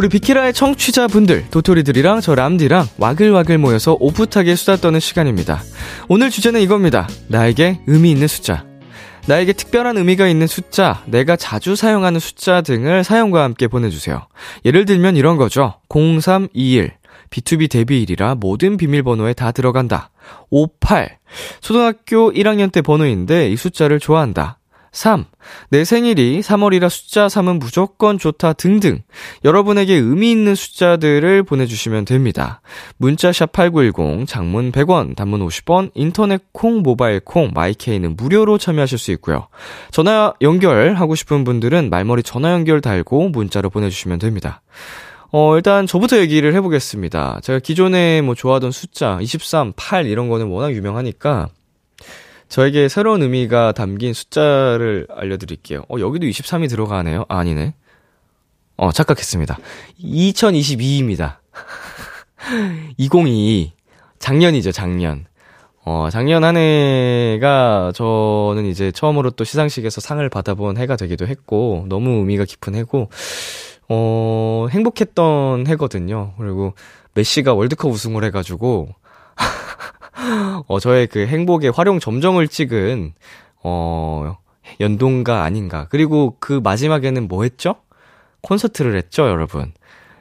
우리 0.00 0.08
비키라의 0.08 0.54
청취자분들, 0.54 1.50
도토리들이랑 1.50 2.22
저 2.22 2.34
람디랑 2.34 2.88
와글와글 2.96 3.58
모여서 3.58 3.98
오붓하게 4.00 4.54
수다 4.54 4.76
떠는 4.76 4.98
시간입니다. 4.98 5.60
오늘 6.08 6.30
주제는 6.30 6.62
이겁니다. 6.62 7.06
나에게 7.28 7.80
의미 7.86 8.10
있는 8.10 8.26
숫자. 8.26 8.64
나에게 9.26 9.52
특별한 9.52 9.98
의미가 9.98 10.26
있는 10.26 10.46
숫자, 10.46 11.02
내가 11.04 11.36
자주 11.36 11.76
사용하는 11.76 12.18
숫자 12.18 12.62
등을 12.62 13.04
사용과 13.04 13.44
함께 13.44 13.68
보내주세요. 13.68 14.26
예를 14.64 14.86
들면 14.86 15.16
이런 15.16 15.36
거죠. 15.36 15.74
0321. 15.90 16.92
B2B 17.28 17.70
데뷔일이라 17.70 18.36
모든 18.36 18.78
비밀번호에 18.78 19.34
다 19.34 19.52
들어간다. 19.52 20.12
58. 20.48 21.18
초등학교 21.60 22.32
1학년 22.32 22.72
때 22.72 22.80
번호인데 22.80 23.50
이 23.50 23.56
숫자를 23.56 24.00
좋아한다. 24.00 24.59
3. 24.92 25.24
내 25.70 25.84
생일이 25.84 26.40
3월이라 26.40 26.88
숫자 26.90 27.26
3은 27.26 27.58
무조건 27.58 28.18
좋다 28.18 28.54
등등. 28.54 29.02
여러분에게 29.44 29.94
의미 29.94 30.30
있는 30.30 30.54
숫자들을 30.54 31.44
보내주시면 31.44 32.04
됩니다. 32.04 32.60
문자샵 32.98 33.52
8910, 33.52 34.26
장문 34.26 34.72
100원, 34.72 35.16
단문 35.16 35.46
50원, 35.46 35.90
인터넷 35.94 36.42
콩, 36.52 36.82
모바일 36.82 37.20
콩, 37.20 37.50
마이케이는 37.54 38.16
무료로 38.16 38.58
참여하실 38.58 38.98
수 38.98 39.12
있고요. 39.12 39.48
전화 39.90 40.32
연결하고 40.40 41.14
싶은 41.14 41.44
분들은 41.44 41.90
말머리 41.90 42.22
전화 42.22 42.52
연결 42.52 42.80
달고 42.80 43.28
문자로 43.30 43.70
보내주시면 43.70 44.18
됩니다. 44.18 44.62
어, 45.32 45.54
일단 45.54 45.86
저부터 45.86 46.18
얘기를 46.18 46.54
해보겠습니다. 46.54 47.40
제가 47.42 47.60
기존에 47.60 48.20
뭐 48.20 48.34
좋아하던 48.34 48.72
숫자, 48.72 49.18
23, 49.20 49.72
8 49.76 50.06
이런 50.06 50.28
거는 50.28 50.48
워낙 50.48 50.72
유명하니까 50.72 51.48
저에게 52.50 52.88
새로운 52.88 53.22
의미가 53.22 53.72
담긴 53.72 54.12
숫자를 54.12 55.06
알려드릴게요. 55.08 55.84
어, 55.88 56.00
여기도 56.00 56.26
23이 56.26 56.68
들어가네요. 56.68 57.24
아, 57.28 57.38
아니네. 57.38 57.74
어, 58.76 58.90
착각했습니다. 58.90 59.56
2022입니다. 60.02 61.36
2022. 62.98 63.72
작년이죠, 64.18 64.72
작년. 64.72 65.26
어, 65.84 66.08
작년 66.10 66.42
한 66.42 66.56
해가 66.56 67.92
저는 67.94 68.66
이제 68.66 68.90
처음으로 68.90 69.30
또 69.30 69.44
시상식에서 69.44 70.00
상을 70.00 70.28
받아본 70.28 70.76
해가 70.76 70.96
되기도 70.96 71.28
했고, 71.28 71.86
너무 71.88 72.18
의미가 72.18 72.44
깊은 72.46 72.74
해고, 72.74 73.10
어, 73.88 74.66
행복했던 74.70 75.68
해거든요. 75.68 76.34
그리고 76.36 76.74
메시가 77.14 77.54
월드컵 77.54 77.90
우승을 77.92 78.24
해가지고, 78.24 78.88
어, 80.66 80.80
저의 80.80 81.06
그 81.06 81.26
행복의 81.26 81.70
활용 81.70 81.98
점정을 82.00 82.48
찍은, 82.48 83.14
어, 83.62 84.36
연동가 84.80 85.42
아닌가. 85.42 85.86
그리고 85.90 86.36
그 86.40 86.60
마지막에는 86.62 87.28
뭐 87.28 87.42
했죠? 87.42 87.76
콘서트를 88.42 88.96
했죠, 88.96 89.26
여러분. 89.28 89.72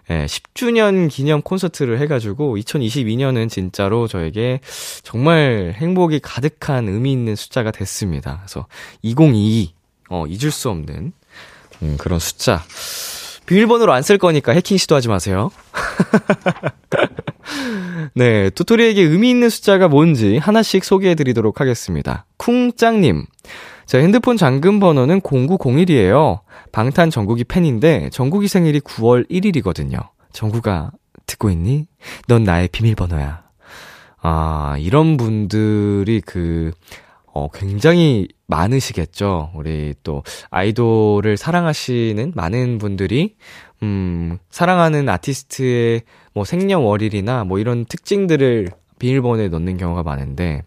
예, 0.09 0.25
10주년 0.25 1.07
기념 1.09 1.41
콘서트를 1.43 1.99
해가지고 1.99 2.57
2022년은 2.57 3.47
진짜로 3.49 4.07
저에게 4.07 4.59
정말 5.03 5.73
행복이 5.77 6.19
가득한 6.19 6.87
의미 6.89 7.11
있는 7.11 7.35
숫자가 7.35 7.69
됐습니다. 7.71 8.37
그래서 8.39 8.65
2022, 9.03 9.73
어, 10.09 10.25
잊을 10.27 10.49
수 10.51 10.69
없는 10.71 11.13
음, 11.83 11.97
그런 11.99 12.17
숫자. 12.19 12.63
비밀번호로 13.45 13.93
안 13.93 14.01
쓸 14.03 14.17
거니까 14.17 14.51
해킹 14.51 14.77
시도하지 14.77 15.07
마세요. 15.09 15.51
네, 18.15 18.49
도토리에게 18.49 19.01
의미 19.01 19.29
있는 19.29 19.49
숫자가 19.49 19.87
뭔지 19.87 20.37
하나씩 20.37 20.83
소개해 20.83 21.15
드리도록 21.15 21.61
하겠습니다. 21.61 22.25
쿵짱님. 22.37 23.25
제 23.85 23.99
핸드폰 23.99 24.37
잠금 24.37 24.79
번호는 24.79 25.21
0901이에요. 25.21 26.41
방탄 26.71 27.09
정국이 27.09 27.43
팬인데 27.43 28.09
정국이 28.11 28.47
생일이 28.47 28.79
9월 28.79 29.29
1일이거든요. 29.29 30.09
정국아, 30.31 30.91
듣고 31.25 31.49
있니? 31.49 31.87
넌 32.27 32.43
나의 32.43 32.67
비밀번호야. 32.67 33.43
아, 34.21 34.75
이런 34.79 35.17
분들이 35.17 36.21
그, 36.23 36.71
어, 37.25 37.47
굉장히 37.51 38.27
많으시겠죠. 38.47 39.51
우리 39.55 39.93
또 40.03 40.23
아이돌을 40.49 41.37
사랑하시는 41.37 42.33
많은 42.35 42.77
분들이, 42.79 43.35
음, 43.83 44.37
사랑하는 44.49 45.07
아티스트의 45.09 46.01
뭐 46.33 46.43
생년월일이나 46.45 47.43
뭐 47.45 47.59
이런 47.59 47.85
특징들을 47.85 48.69
비밀번호에 48.99 49.47
넣는 49.49 49.77
경우가 49.77 50.03
많은데, 50.03 50.63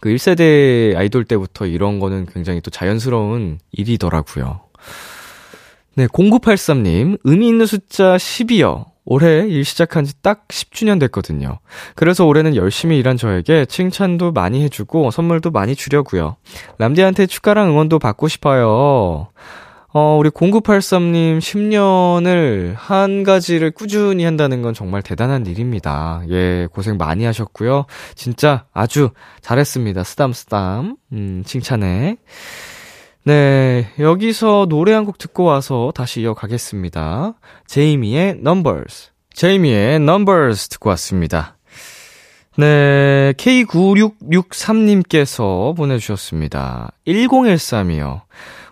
그 0.00 0.10
1세대 0.10 0.94
아이돌 0.96 1.24
때부터 1.24 1.66
이런 1.66 1.98
거는 1.98 2.26
굉장히 2.26 2.60
또 2.60 2.70
자연스러운 2.70 3.58
일이더라고요. 3.72 4.60
네, 5.94 6.06
0983님, 6.06 7.18
의미 7.24 7.48
있는 7.48 7.66
숫자 7.66 8.16
10이요. 8.16 8.86
올해 9.04 9.46
일 9.48 9.64
시작한 9.64 10.04
지 10.04 10.14
딱 10.22 10.46
10주년 10.48 11.00
됐거든요. 11.00 11.58
그래서 11.96 12.24
올해는 12.24 12.54
열심히 12.54 12.98
일한 12.98 13.16
저에게 13.16 13.66
칭찬도 13.66 14.30
많이 14.32 14.62
해주고 14.62 15.10
선물도 15.10 15.50
많이 15.50 15.74
주려고요. 15.74 16.36
람디한테 16.78 17.26
축하랑 17.26 17.70
응원도 17.70 17.98
받고 17.98 18.28
싶어요. 18.28 19.28
어, 19.94 20.16
우리 20.18 20.30
0983님 20.30 21.38
10년을 21.38 22.72
한 22.76 23.22
가지를 23.24 23.70
꾸준히 23.72 24.24
한다는 24.24 24.62
건 24.62 24.72
정말 24.72 25.02
대단한 25.02 25.44
일입니다. 25.46 26.22
예, 26.30 26.66
고생 26.72 26.96
많이 26.96 27.24
하셨고요. 27.24 27.84
진짜 28.14 28.64
아주 28.72 29.10
잘했습니다. 29.42 30.02
쓰담쓰담. 30.02 30.96
음, 31.12 31.42
칭찬해. 31.44 32.16
네, 33.24 33.86
여기서 33.98 34.64
노래 34.68 34.92
한 34.94 35.04
곡 35.04 35.18
듣고 35.18 35.44
와서 35.44 35.92
다시 35.94 36.22
이어가겠습니다. 36.22 37.34
제이미의 37.66 38.36
Numbers. 38.40 39.10
제이미의 39.34 39.96
Numbers 39.96 40.68
듣고 40.70 40.88
왔습니다. 40.90 41.58
네, 42.56 43.34
K9663님께서 43.36 45.76
보내주셨습니다. 45.76 46.92
1013이요. 47.06 48.22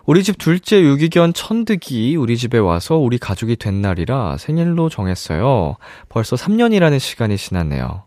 우리 0.05 0.23
집 0.23 0.37
둘째 0.37 0.81
유기견 0.81 1.33
천득이 1.33 2.15
우리 2.15 2.35
집에 2.35 2.57
와서 2.57 2.97
우리 2.97 3.17
가족이 3.17 3.55
된 3.57 3.81
날이라 3.81 4.37
생일로 4.37 4.89
정했어요. 4.89 5.75
벌써 6.09 6.35
3년이라는 6.35 6.99
시간이 6.99 7.37
지났네요. 7.37 8.03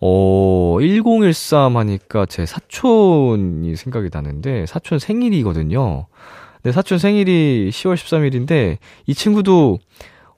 어, 0.00 0.76
1013 0.80 1.76
하니까 1.76 2.26
제 2.26 2.46
사촌이 2.46 3.74
생각이 3.74 4.10
나는데, 4.12 4.66
사촌 4.66 4.98
생일이거든요. 4.98 6.06
네, 6.62 6.72
사촌 6.72 6.98
생일이 6.98 7.70
10월 7.72 7.94
13일인데, 7.94 8.76
이 9.06 9.14
친구도, 9.14 9.78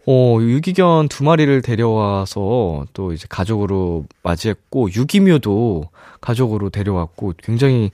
어, 0.06 0.38
유기견 0.40 1.08
두 1.08 1.24
마리를 1.24 1.60
데려와서 1.60 2.86
또 2.94 3.12
이제 3.12 3.26
가족으로 3.28 4.06
맞이했고, 4.22 4.92
유기묘도 4.94 5.84
가족으로 6.22 6.70
데려왔고, 6.70 7.34
굉장히 7.42 7.90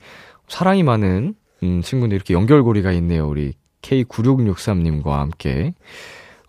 사랑이 0.47 0.85
많은, 0.85 1.35
음, 1.63 1.83
친구인데 1.83 2.17
이렇게 2.17 2.35
연결고리가 2.35 2.93
있네요. 2.93 3.29
우리 3.29 3.55
K9663님과 3.83 5.11
함께. 5.11 5.75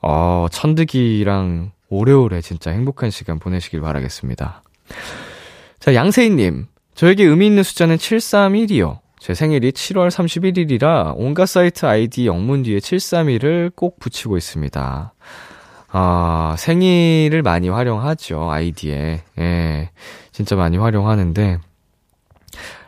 어, 0.02 0.48
천득이랑 0.52 1.72
오래오래 1.90 2.42
진짜 2.42 2.72
행복한 2.72 3.10
시간 3.10 3.40
보내시길 3.40 3.82
바라겠습니다. 3.82 4.62
자, 5.80 5.94
양세희님. 5.94 6.68
저에게 6.96 7.24
의미 7.24 7.48
있는 7.48 7.64
숫자는 7.64 7.98
731이요. 7.98 9.00
제 9.20 9.34
생일이 9.34 9.72
7월 9.72 10.10
31일이라 10.10 11.14
온갖 11.16 11.48
사이트 11.48 11.86
아이디 11.86 12.28
영문 12.28 12.64
뒤에 12.64 12.80
731을 12.80 13.72
꼭 13.76 14.00
붙이고 14.00 14.38
있습니다. 14.38 15.14
아, 15.90 16.56
생일을 16.58 17.42
많이 17.42 17.70
활용하죠, 17.70 18.50
아이디에. 18.52 19.24
예, 19.40 19.90
진짜 20.32 20.56
많이 20.56 20.78
활용하는데. 20.78 21.60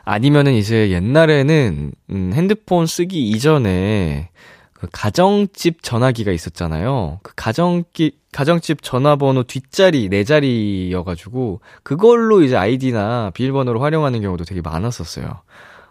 아니면은 0.10 0.54
이제 0.54 0.90
옛날에는, 0.90 1.92
음, 2.10 2.32
핸드폰 2.34 2.88
쓰기 2.88 3.30
이전에 3.30 4.30
그 4.74 4.88
가정집 4.92 5.84
전화기가 5.84 6.32
있었잖아요. 6.32 7.20
그 7.22 7.34
가정기, 7.36 8.14
가정집 8.32 8.82
전화번호 8.82 9.44
뒷자리, 9.44 10.10
네 10.10 10.24
자리여가지고, 10.24 11.62
그걸로 11.84 12.42
이제 12.42 12.58
아이디나 12.58 13.30
비밀번호를 13.36 13.82
활용하는 13.82 14.22
경우도 14.22 14.46
되게 14.46 14.62
많았었어요. 14.62 15.42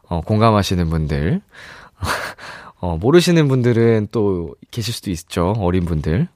어, 0.08 0.20
공감하시는 0.22 0.90
분들. 0.90 1.40
어, 2.80 2.96
모르시는 2.96 3.46
분들은 3.46 4.08
또 4.10 4.56
계실 4.72 4.92
수도 4.94 5.12
있죠. 5.12 5.54
어린 5.58 5.84
분들. 5.84 6.26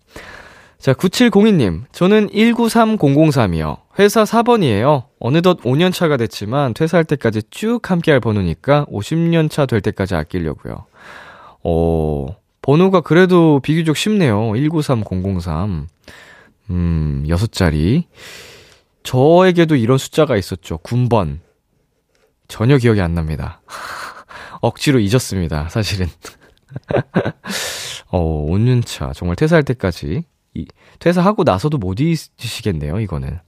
자, 0.83 0.93
9702님. 0.95 1.85
저는 1.93 2.29
193003이요. 2.31 3.79
회사 4.01 4.25
4번이에요. 4.25 5.05
어느덧 5.21 5.61
5년 5.61 5.93
차가 5.93 6.17
됐지만 6.17 6.75
퇴사할 6.75 7.05
때까지 7.05 7.43
쭉 7.51 7.89
함께할 7.89 8.19
번호니까 8.19 8.87
50년 8.87 9.49
차 9.49 9.67
될 9.67 9.81
때까지 9.81 10.17
아끼려고요. 10.17 10.87
어, 11.63 12.27
번호가 12.63 13.01
그래도 13.03 13.61
비교적 13.61 13.97
쉽네요. 13.97 14.57
193003. 14.57 15.87
음, 16.71 17.25
6자리. 17.29 18.07
저에게도 19.05 19.77
이런 19.77 19.99
숫자가 19.99 20.37
있었죠. 20.37 20.79
군번. 20.79 21.43
전혀 22.49 22.77
기억이 22.77 23.01
안 23.01 23.15
납니다. 23.15 23.61
억지로 24.61 24.99
잊었습니다, 24.99 25.69
사실은. 25.69 26.09
어, 28.11 28.47
5년 28.51 28.85
차. 28.85 29.13
정말 29.15 29.37
퇴사할 29.37 29.63
때까지. 29.63 30.25
이, 30.55 30.67
퇴사하고 30.99 31.45
나서도 31.45 31.79
못 31.79 31.99
잊으시겠네요, 32.01 33.01
이거는. 33.01 33.39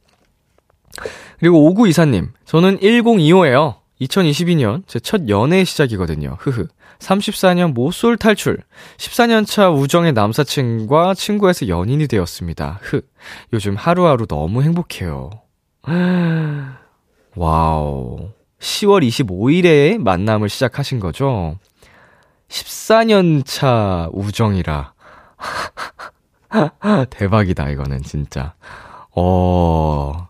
그리고 1.38 1.73
5924님. 1.75 2.31
저는 2.45 2.79
1025예요. 2.79 3.77
2022년 4.01 4.87
제 4.87 4.99
첫 5.01 5.29
연애 5.29 5.64
시작이거든요. 5.64 6.37
흐흐. 6.40 6.67
34년 6.99 7.73
모쏠 7.73 8.17
탈출. 8.17 8.59
14년 8.97 9.47
차 9.47 9.71
우정의 9.71 10.12
남사친과 10.12 11.14
친구에서 11.14 11.69
연인이 11.69 12.07
되었습니다. 12.09 12.79
흐. 12.83 13.03
요즘 13.53 13.75
하루하루 13.77 14.27
너무 14.27 14.62
행복해요. 14.62 15.31
와우. 17.37 18.31
10월 18.59 19.07
25일에 19.07 19.99
만남을 19.99 20.49
시작하신 20.49 21.01
거죠? 21.01 21.59
14년 22.49 23.43
차 23.45 24.09
우정이라. 24.12 24.95
대박이다, 27.11 27.71
이거는 27.71 28.03
진짜. 28.03 28.55
어, 29.14 30.29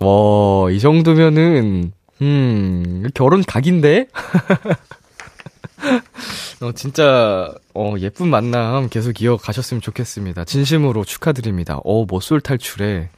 어, 0.00 0.70
이 0.70 0.80
정도면은, 0.80 1.92
음, 2.22 3.08
결혼 3.14 3.42
각인데? 3.42 4.06
어, 6.62 6.72
진짜, 6.72 7.54
어, 7.74 7.94
예쁜 7.98 8.28
만남 8.28 8.88
계속 8.88 9.20
이어가셨으면 9.20 9.80
좋겠습니다. 9.80 10.44
진심으로 10.44 11.04
축하드립니다. 11.04 11.78
어, 11.84 12.04
모쏠 12.06 12.40
탈출에. 12.40 13.10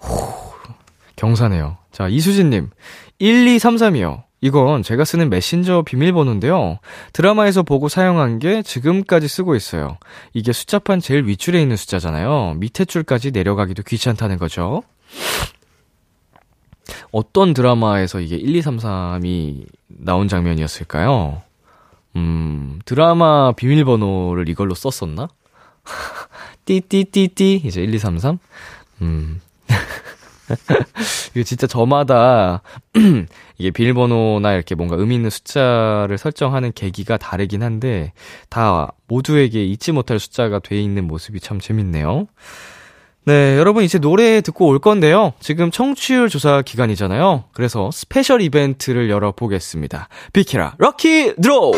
호, 0.00 0.52
경사네요. 1.16 1.78
자, 1.92 2.08
이수진님. 2.08 2.70
1233이요. 3.20 4.24
이건 4.40 4.82
제가 4.82 5.04
쓰는 5.04 5.30
메신저 5.30 5.82
비밀번호인데요. 5.82 6.78
드라마에서 7.12 7.62
보고 7.62 7.88
사용한 7.88 8.38
게 8.38 8.62
지금까지 8.62 9.26
쓰고 9.26 9.56
있어요. 9.56 9.98
이게 10.32 10.52
숫자판 10.52 11.00
제일 11.00 11.26
윗줄에 11.26 11.60
있는 11.60 11.76
숫자잖아요. 11.76 12.54
밑에 12.58 12.84
줄까지 12.84 13.32
내려가기도 13.32 13.82
귀찮다는 13.82 14.38
거죠. 14.38 14.82
어떤 17.10 17.52
드라마에서 17.54 18.20
이게 18.20 18.38
1233이 18.38 19.66
나온 19.88 20.28
장면이었을까요? 20.28 21.42
음, 22.16 22.80
드라마 22.84 23.52
비밀번호를 23.52 24.48
이걸로 24.48 24.74
썼었나? 24.74 25.28
띠띠띠띠, 26.64 27.62
이제 27.64 27.80
1233? 27.80 28.38
음. 29.02 29.40
이게 31.34 31.44
진짜 31.44 31.66
저마다 31.66 32.62
이게 33.58 33.70
비밀번호나 33.70 34.54
이렇게 34.54 34.74
뭔가 34.74 34.96
의미 34.96 35.16
있는 35.16 35.30
숫자를 35.30 36.18
설정하는 36.18 36.72
계기가 36.74 37.16
다르긴 37.16 37.62
한데 37.62 38.12
다 38.48 38.92
모두에게 39.06 39.64
잊지 39.64 39.92
못할 39.92 40.18
숫자가 40.18 40.60
돼 40.60 40.80
있는 40.80 41.06
모습이 41.06 41.40
참 41.40 41.60
재밌네요. 41.60 42.26
네, 43.24 43.58
여러분 43.58 43.84
이제 43.84 43.98
노래 43.98 44.40
듣고 44.40 44.66
올 44.66 44.78
건데요. 44.78 45.34
지금 45.38 45.70
청취율 45.70 46.30
조사 46.30 46.62
기간이잖아요. 46.62 47.44
그래서 47.52 47.90
special 47.90 48.40
이벤트를 48.40 49.10
열어보겠습니다. 49.10 50.08
비키라 50.32 50.76
lucky 50.78 51.34
draw! 51.36 51.72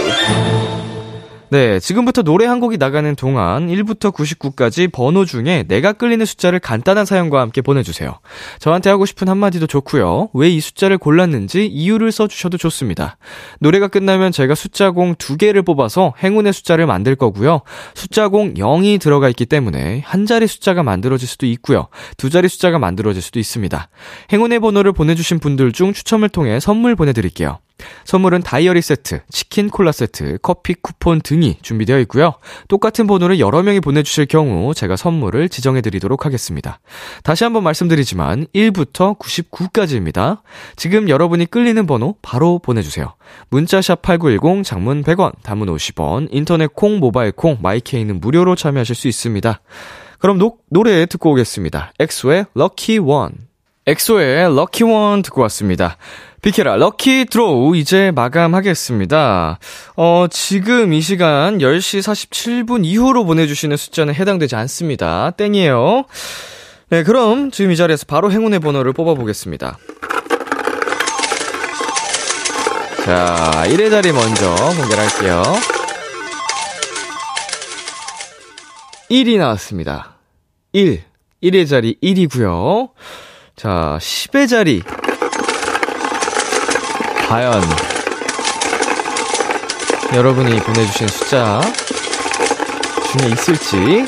네, 1.50 1.80
지금부터 1.80 2.22
노래 2.22 2.46
한 2.46 2.60
곡이 2.60 2.76
나가는 2.78 3.12
동안 3.16 3.66
1부터 3.66 4.14
99까지 4.14 4.90
번호 4.92 5.24
중에 5.24 5.64
내가 5.66 5.92
끌리는 5.92 6.24
숫자를 6.24 6.60
간단한 6.60 7.04
사연과 7.04 7.40
함께 7.40 7.60
보내주세요. 7.60 8.20
저한테 8.60 8.88
하고 8.88 9.04
싶은 9.04 9.28
한마디도 9.28 9.66
좋고요. 9.66 10.30
왜 10.34 10.50
이 10.50 10.60
숫자를 10.60 10.98
골랐는지 10.98 11.66
이유를 11.66 12.12
써주셔도 12.12 12.58
좋습니다. 12.58 13.16
노래가 13.60 13.88
끝나면 13.88 14.32
제가 14.32 14.54
숫자 14.54 14.90
공두 14.90 15.36
개를 15.36 15.62
뽑아서 15.62 16.14
행운의 16.22 16.52
숫자를 16.52 16.86
만들 16.86 17.14
거고요. 17.16 17.62
숫자 17.94 18.28
공 18.28 18.54
0이 18.54 19.00
들어가 19.00 19.28
있기 19.28 19.46
때문에 19.46 20.02
한 20.04 20.26
자리 20.26 20.46
숫자가 20.46 20.82
만들어질 20.82 21.28
수도 21.28 21.46
있고요. 21.46 21.88
두 22.16 22.30
자리 22.30 22.48
숫자가 22.48 22.78
만들어질 22.78 23.22
수도 23.22 23.38
있습니다. 23.38 23.88
행운의 24.32 24.60
번호를 24.60 24.92
보내주신 24.92 25.38
분들 25.38 25.72
중 25.72 25.92
추첨을 25.92 26.28
통해 26.28 26.58
선물 26.60 26.96
보내드릴게요. 26.96 27.58
선물은 28.04 28.42
다이어리 28.42 28.82
세트, 28.82 29.20
치킨 29.30 29.70
콜라 29.70 29.92
세트, 29.92 30.38
커피 30.42 30.74
쿠폰 30.74 31.20
등이 31.20 31.58
준비되어 31.62 31.98
있고요. 32.00 32.34
똑같은 32.68 33.06
번호를 33.06 33.40
여러 33.40 33.62
명이 33.62 33.80
보내주실 33.80 34.26
경우 34.26 34.74
제가 34.74 34.96
선물을 34.96 35.48
지정해드리도록 35.48 36.26
하겠습니다. 36.26 36.80
다시 37.22 37.44
한번 37.44 37.62
말씀드리지만 37.64 38.46
1부터 38.54 39.18
99까지입니다. 39.18 40.40
지금 40.76 41.08
여러분이 41.08 41.46
끌리는 41.46 41.86
번호 41.86 42.16
바로 42.22 42.58
보내주세요. 42.58 43.14
문자샵 43.50 44.02
8910, 44.02 44.64
장문 44.64 45.02
100원, 45.02 45.32
단문 45.42 45.68
50원, 45.68 46.28
인터넷 46.30 46.72
콩, 46.74 46.98
모바일 46.98 47.32
콩, 47.32 47.58
my 47.60 47.77
K는 47.77 48.20
무료로 48.20 48.56
참여하실 48.56 48.94
수 48.94 49.08
있습니다. 49.08 49.60
그럼 50.18 50.38
노, 50.38 50.58
노래 50.68 51.06
듣고 51.06 51.32
오겠습니다. 51.32 51.92
EXO의 51.98 52.46
Lucky 52.54 52.98
One. 52.98 53.32
EXO의 53.86 54.54
Lucky 54.54 54.84
One 54.84 55.22
듣고 55.22 55.40
왔습니다. 55.42 55.96
비키라 56.42 56.76
lucky 56.76 57.26
draw 57.26 57.76
이제 57.76 58.10
마감하겠습니다. 58.12 59.58
어, 59.96 60.26
지금 60.30 60.92
이 60.94 61.00
시간 61.02 61.58
10시 61.58 62.00
47분 62.00 62.84
이후로 62.84 63.24
보내주시는 63.24 63.76
숫자는 63.76 64.14
해당되지 64.14 64.56
않습니다. 64.56 65.32
땡이에요. 65.32 66.04
네, 66.88 67.02
그럼 67.02 67.50
지금 67.50 67.72
이 67.72 67.76
자리에서 67.76 68.06
바로 68.06 68.32
행운의 68.32 68.60
번호를 68.60 68.94
뽑아보겠습니다. 68.94 69.78
자, 73.04 73.64
1의 73.66 73.90
자리 73.90 74.12
먼저 74.12 74.54
공개를 74.54 74.98
할게요. 74.98 75.42
1이 79.10 79.38
나왔습니다. 79.38 80.16
1. 80.72 81.02
1의 81.42 81.68
자리 81.68 81.96
1이고요. 82.02 82.90
자, 83.56 83.98
10의 84.00 84.48
자리 84.48 84.82
과연 87.30 87.62
여러분이 90.16 90.58
보내주신 90.62 91.06
숫자 91.06 91.60
중에 93.12 93.30
있을지 93.30 94.04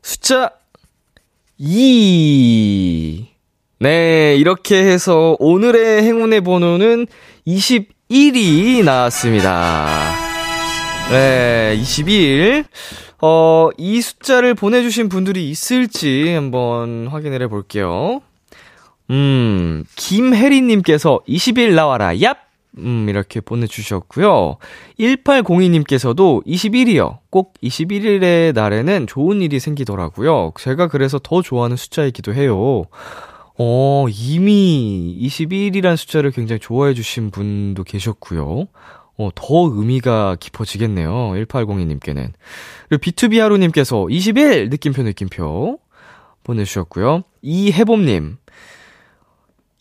숫자 0.00 0.52
2 1.58 3.26
네, 3.80 4.36
이렇게 4.36 4.76
해서 4.76 5.34
오늘의 5.40 6.04
행운의 6.04 6.42
번호는 6.42 7.08
21이 7.48 8.84
나왔습니다. 8.84 9.88
네, 11.10 11.74
21. 11.80 12.64
어, 13.22 13.70
이 13.76 14.00
숫자를 14.00 14.54
보내주신 14.54 15.08
분들이 15.08 15.50
있을지 15.50 16.32
한번 16.32 17.08
확인을 17.08 17.42
해볼게요. 17.42 18.22
음, 19.10 19.84
김혜리님께서 19.96 21.20
20일 21.28 21.74
나와라, 21.74 22.12
얍! 22.14 22.36
음, 22.78 23.08
이렇게 23.08 23.40
보내주셨고요. 23.40 24.58
1802님께서도 24.98 26.44
21이요. 26.46 27.18
꼭 27.30 27.54
21일의 27.62 28.54
날에는 28.54 29.06
좋은 29.06 29.40
일이 29.40 29.58
생기더라고요. 29.60 30.52
제가 30.58 30.88
그래서 30.88 31.18
더 31.18 31.40
좋아하는 31.40 31.76
숫자이기도 31.76 32.34
해요. 32.34 32.84
어, 33.58 34.06
이미 34.10 35.16
21이란 35.22 35.96
숫자를 35.96 36.30
굉장히 36.30 36.60
좋아해 36.60 36.92
주신 36.92 37.30
분도 37.30 37.82
계셨고요. 37.84 38.66
어, 39.18 39.30
더 39.34 39.70
의미가 39.72 40.36
깊어지겠네요. 40.38 41.10
1802님께는. 41.10 42.32
그리고 42.88 43.00
B2B 43.00 43.38
하루님께서 43.38 44.06
21! 44.10 44.68
느낌표, 44.68 45.02
느낌표. 45.02 45.78
보내주셨고요. 46.44 47.22
이해봄님. 47.40 48.36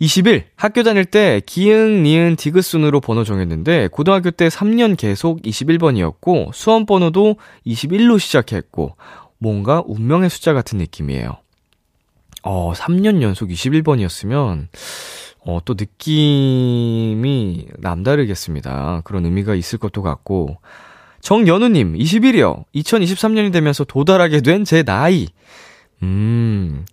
20일 0.01 0.43
학교 0.55 0.83
다닐 0.83 1.05
때 1.05 1.41
기흥, 1.45 2.03
니은, 2.03 2.35
디귿 2.35 2.61
순으로 2.61 2.99
번호 2.99 3.23
정했는데 3.23 3.87
고등학교 3.89 4.29
때 4.31 4.49
3년 4.49 4.97
계속 4.97 5.41
21번이었고 5.41 6.53
수험 6.53 6.85
번호도 6.85 7.37
21로 7.65 8.19
시작했고 8.19 8.97
뭔가 9.37 9.83
운명의 9.85 10.29
숫자 10.29 10.53
같은 10.53 10.77
느낌이에요. 10.79 11.37
어, 12.43 12.73
3년 12.73 13.21
연속 13.21 13.49
21번이었으면 13.49 14.67
어, 15.45 15.59
또 15.63 15.75
느낌이 15.77 17.67
남다르겠습니다. 17.77 19.01
그런 19.05 19.25
의미가 19.25 19.55
있을 19.55 19.79
것도 19.79 20.01
같고 20.01 20.57
정연우님 21.21 21.93
21이요. 21.93 22.65
2023년이 22.75 23.51
되면서 23.53 23.83
도달하게 23.83 24.41
된 24.41 24.63
제 24.65 24.83
나이. 24.83 25.27
음, 26.03 26.85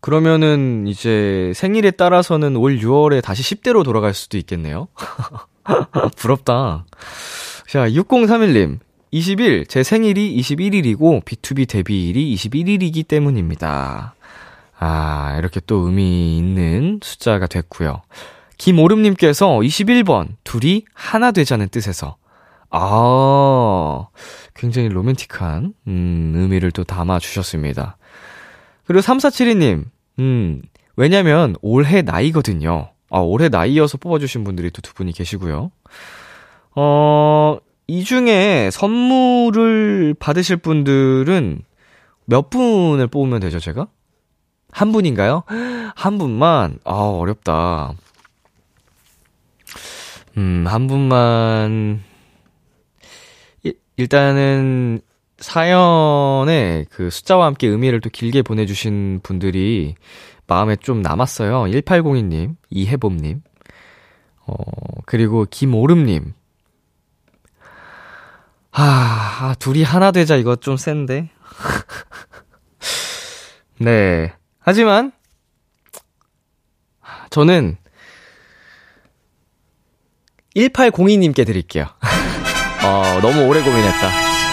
그러면은 0.00 0.86
이제 0.86 1.52
생일에 1.54 1.90
따라서는 1.90 2.56
올 2.56 2.78
6월에 2.78 3.22
다시 3.22 3.42
10대로 3.42 3.84
돌아갈 3.84 4.14
수도 4.14 4.38
있겠네요. 4.38 4.88
부럽다. 6.16 6.84
자, 7.66 7.88
6031님. 7.88 8.78
20일, 9.12 9.68
제 9.68 9.82
생일이 9.82 10.36
21일이고, 10.36 11.24
B2B 11.24 11.68
데뷔일이 11.68 12.34
21일이기 12.34 13.08
때문입니다. 13.08 14.14
아, 14.78 15.36
이렇게 15.38 15.60
또 15.66 15.86
의미 15.86 16.36
있는 16.38 17.00
숫자가 17.02 17.46
됐고요. 17.46 18.02
김오름님께서 18.58 19.48
21번, 19.58 20.28
둘이 20.44 20.84
하나 20.92 21.32
되자는 21.32 21.68
뜻에서. 21.70 22.16
아, 22.70 24.06
굉장히 24.54 24.88
로맨틱한, 24.88 25.72
음, 25.86 26.32
의미를 26.36 26.70
또 26.70 26.84
담아주셨습니다. 26.84 27.96
그리고 28.88 29.02
3472님, 29.02 29.84
음, 30.18 30.62
왜냐면 30.96 31.54
올해 31.60 32.00
나이거든요. 32.00 32.90
아, 33.10 33.18
올해 33.20 33.50
나이여서 33.50 33.98
뽑아주신 33.98 34.44
분들이 34.44 34.70
또 34.70 34.80
두 34.80 34.94
분이 34.94 35.12
계시고요. 35.12 35.70
어, 36.74 37.58
이 37.86 38.02
중에 38.04 38.70
선물을 38.72 40.14
받으실 40.18 40.56
분들은 40.56 41.62
몇 42.24 42.48
분을 42.48 43.06
뽑으면 43.08 43.40
되죠, 43.40 43.58
제가? 43.60 43.88
한 44.70 44.92
분인가요? 44.92 45.42
한 45.94 46.16
분만? 46.18 46.78
아, 46.84 46.92
어렵다. 46.94 47.92
음, 50.38 50.64
한 50.66 50.86
분만. 50.86 52.02
일단은 53.98 55.00
사연에 55.38 56.84
그 56.90 57.10
숫자와 57.10 57.46
함께 57.46 57.68
의미를 57.68 58.00
또 58.00 58.10
길게 58.10 58.42
보내주신 58.42 59.20
분들이 59.22 59.94
마음에 60.46 60.76
좀 60.76 61.02
남았어요. 61.02 61.64
1802님, 61.64 62.56
이혜봄님, 62.70 63.42
어, 64.46 64.54
그리고 65.06 65.46
김오름님. 65.48 66.32
하, 68.70 68.84
아, 68.84 69.54
둘이 69.58 69.82
하나 69.82 70.10
되자 70.10 70.36
이거 70.36 70.56
좀 70.56 70.76
센데. 70.76 71.30
네. 73.78 74.32
하지만, 74.58 75.12
저는 77.30 77.76
1802님께 80.56 81.46
드릴게요. 81.46 81.86
어, 82.84 83.18
너무 83.22 83.46
오래 83.46 83.62
고민했다. 83.62 84.47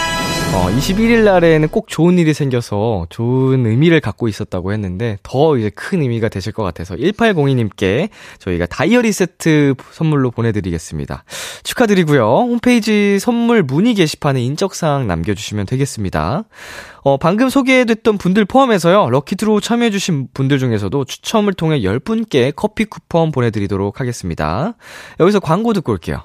어, 0.54 0.70
21일 0.70 1.24
날에는 1.24 1.68
꼭 1.68 1.88
좋은 1.88 2.18
일이 2.18 2.32
생겨서 2.32 3.06
좋은 3.10 3.66
의미를 3.66 4.00
갖고 4.00 4.26
있었다고 4.26 4.72
했는데 4.72 5.18
더 5.22 5.58
이제 5.58 5.70
큰 5.70 6.00
의미가 6.00 6.28
되실 6.28 6.52
것 6.52 6.62
같아서 6.62 6.94
1802님께 6.94 8.08
저희가 8.38 8.66
다이어리 8.66 9.12
세트 9.12 9.74
선물로 9.92 10.30
보내드리겠습니다. 10.30 11.24
축하드리고요. 11.62 12.24
홈페이지 12.24 13.18
선물 13.18 13.62
문의 13.62 13.94
게시판에 13.94 14.42
인적사항 14.42 15.06
남겨주시면 15.06 15.66
되겠습니다. 15.66 16.44
어, 17.02 17.16
방금 17.18 17.50
소개됐던 17.50 18.16
분들 18.16 18.46
포함해서요. 18.46 19.10
lucky 19.10 19.38
draw 19.38 19.60
참여해주신 19.60 20.28
분들 20.32 20.58
중에서도 20.58 21.04
추첨을 21.04 21.52
통해 21.52 21.80
10분께 21.80 22.52
커피 22.56 22.86
쿠폰 22.86 23.30
보내드리도록 23.30 24.00
하겠습니다. 24.00 24.74
여기서 25.20 25.40
광고 25.40 25.72
듣고 25.72 25.92
올게요. 25.92 26.24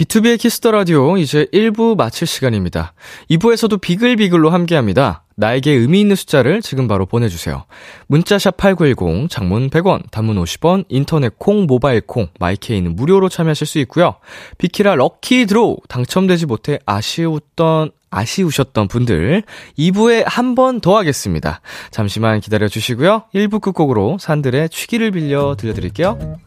B2B의 0.00 0.38
키스터 0.38 0.70
라디오 0.70 1.18
이제 1.18 1.46
1부 1.52 1.94
마칠 1.94 2.26
시간입니다. 2.26 2.94
2부에서도 3.30 3.78
비글비글로 3.78 4.48
함께 4.48 4.74
합니다. 4.74 5.24
나에게 5.36 5.72
의미 5.72 6.00
있는 6.00 6.16
숫자를 6.16 6.62
지금 6.62 6.88
바로 6.88 7.04
보내주세요. 7.04 7.64
문자샵 8.06 8.56
8910, 8.56 9.28
장문 9.28 9.68
100원, 9.68 10.10
단문 10.10 10.42
50원, 10.42 10.86
인터넷 10.88 11.38
콩, 11.38 11.66
모바일 11.66 12.00
콩, 12.00 12.28
my 12.38 12.55
K는 12.55 12.96
무료로 12.96 13.28
참여하실 13.28 13.66
수 13.66 13.78
있고요. 13.80 14.14
비키라 14.56 14.94
lucky 14.94 15.44
draw, 15.44 15.76
당첨되지 15.88 16.46
못해 16.46 16.78
아쉬웠던, 16.86 17.90
아쉬우셨던 18.10 18.88
분들 18.88 19.42
2부에 19.78 20.24
한 20.26 20.54
번 20.54 20.80
더 20.80 20.96
하겠습니다. 20.96 21.60
잠시만 21.90 22.40
기다려 22.40 22.68
주시고요. 22.68 23.24
1부 23.34 23.60
끝곡으로 23.60 24.16
산들의 24.18 24.70
취기를 24.70 25.10
빌려 25.10 25.56
들려드릴게요. 25.58 26.38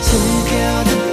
기대해 0.00 1.07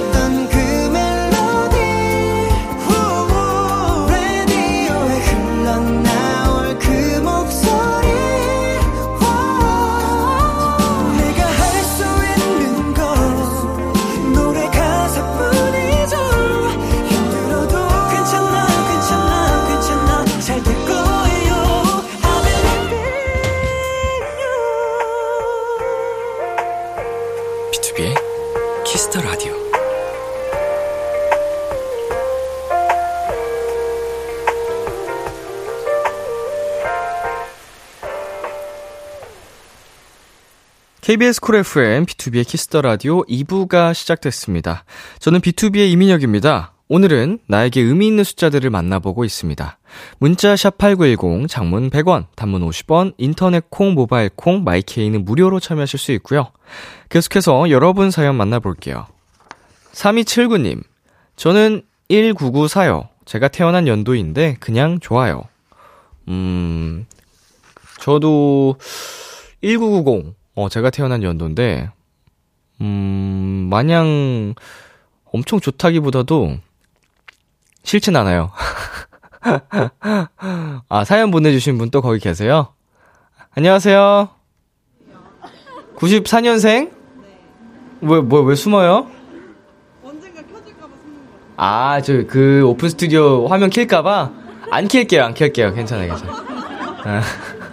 KBS 41.06 41.40
쿨 41.40 41.54
FM, 41.54 42.04
B2B의 42.04 42.44
키스터 42.44 42.82
라디오 42.82 43.22
2부가 43.26 43.94
시작됐습니다. 43.94 44.84
저는 45.20 45.38
BTOB의 45.38 45.88
이민혁입니다. 45.92 46.72
오늘은 46.88 47.38
나에게 47.46 47.80
의미 47.80 48.08
있는 48.08 48.24
숫자들을 48.24 48.68
만나보고 48.70 49.24
있습니다. 49.24 49.78
문자 50.18 50.54
샵8910, 50.56 51.48
장문 51.48 51.90
100원, 51.90 52.26
단문 52.34 52.68
50원, 52.68 53.14
인터넷 53.18 53.70
콩, 53.70 53.94
모바일 53.94 54.30
콩, 54.34 54.64
my 54.64 54.81
K는 54.81 55.24
무료로 55.24 55.60
참여하실 55.60 55.96
수 56.00 56.10
있고요. 56.10 56.50
계속해서 57.08 57.70
여러분 57.70 58.10
사연 58.10 58.34
만나볼게요. 58.34 59.06
3279님, 59.92 60.82
저는 61.36 61.82
1994요. 62.10 63.10
제가 63.26 63.46
태어난 63.46 63.86
연도인데 63.86 64.56
그냥 64.58 64.98
좋아요. 64.98 65.44
음, 66.26 67.06
저도 68.00 68.74
1990, 69.62 70.34
어, 70.56 70.68
제가 70.70 70.90
태어난 70.90 71.22
연도인데, 71.22 71.90
음, 72.80 73.68
마냥 73.70 74.54
엄청 75.32 75.60
좋다기보다도 75.60 76.56
싫진 77.82 78.16
않아요. 78.16 78.50
아, 80.88 81.04
사연 81.04 81.30
보내주신 81.30 81.76
분 81.78 81.90
또 81.90 82.00
거기 82.00 82.18
계세요? 82.18 82.68
안녕하세요. 83.54 84.28
94년생? 85.96 86.90
왜, 88.00 88.20
뭐, 88.20 88.40
왜 88.40 88.54
숨어요? 88.54 89.08
언젠가 90.02 90.40
켜질까봐 90.42 90.88
숨는 91.02 91.16
거. 91.26 91.30
아, 91.56 92.00
저, 92.00 92.26
그, 92.26 92.62
오픈 92.66 92.88
스튜디오 92.88 93.46
화면 93.46 93.68
킬까봐? 93.70 94.32
안 94.70 94.88
킬게요, 94.88 95.22
안 95.22 95.34
킬게요. 95.34 95.74
괜찮아요, 95.74 96.14
괜찮아요. 96.16 96.46
아. 97.04 97.22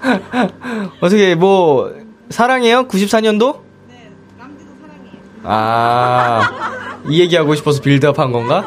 어떻게, 1.02 1.34
뭐, 1.36 2.03
사랑해요? 2.34 2.88
94년도? 2.88 3.62
네, 3.88 4.12
람디도 4.40 4.72
사랑해요. 4.82 5.22
아, 5.44 7.02
이 7.08 7.20
얘기하고 7.22 7.54
싶어서 7.54 7.80
빌드업 7.82 8.18
한 8.18 8.32
건가? 8.32 8.66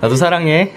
나도 0.00 0.16
사랑해. 0.16 0.72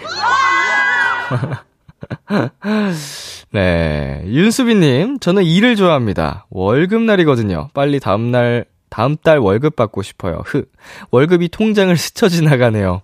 네. 3.51 4.21
윤수빈님, 4.25 5.19
저는 5.19 5.43
일을 5.43 5.77
좋아합니다. 5.77 6.45
월급날이거든요. 6.49 7.69
빨리 7.73 8.01
다음날, 8.01 8.65
다음 8.89 9.15
달 9.15 9.39
월급 9.39 9.77
받고 9.77 10.01
싶어요. 10.01 10.41
흐. 10.45 10.65
월급이 11.11 11.47
통장을 11.47 11.95
스쳐 11.95 12.27
지나가네요. 12.27 13.01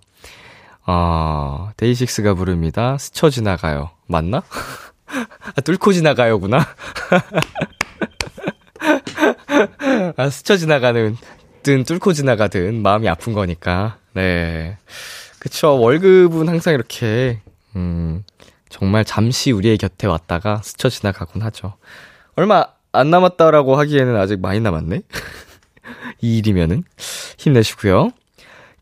아, 0.84 1.70
데이식스가 1.78 2.34
부릅니다. 2.34 2.98
스쳐 2.98 3.30
지나가요. 3.30 3.90
맞나? 4.06 4.42
아, 5.56 5.60
뚫고 5.62 5.94
지나가요구나. 5.94 6.58
아, 10.20 10.28
스쳐 10.28 10.58
지나가는, 10.58 11.16
든 11.62 11.82
뚫고 11.82 12.12
지나가든 12.12 12.82
마음이 12.82 13.08
아픈 13.08 13.32
거니까. 13.32 13.96
네. 14.12 14.76
그쵸. 15.38 15.80
월급은 15.80 16.46
항상 16.46 16.74
이렇게, 16.74 17.40
음, 17.74 18.22
정말 18.68 19.06
잠시 19.06 19.50
우리의 19.50 19.78
곁에 19.78 20.06
왔다가 20.06 20.60
스쳐 20.62 20.90
지나가곤 20.90 21.40
하죠. 21.40 21.72
얼마 22.36 22.66
안 22.92 23.08
남았다라고 23.08 23.76
하기에는 23.76 24.14
아직 24.16 24.42
많이 24.42 24.60
남았네? 24.60 25.00
이 26.20 26.36
일이면은. 26.36 26.84
힘내시고요. 27.38 28.10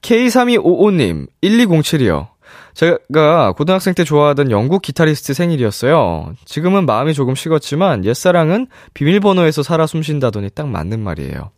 K3255님, 0.03 1.29
1207이요. 1.45 2.31
제가 2.79 3.55
고등학생 3.57 3.93
때 3.93 4.05
좋아하던 4.05 4.53
영국 4.53 4.83
기타리스트 4.83 5.35
생일이었어요. 5.35 6.35
지금은 6.45 6.87
마음이 6.87 7.13
조금 7.13 7.35
식었지만 7.35 8.05
옛사랑은 8.05 8.69
비밀번호에서 8.95 9.65
살아 9.65 9.89
숨쉰다더니 9.89 10.51
딱 10.51 10.69
맞는 10.69 11.03
말이에요. 11.03 11.51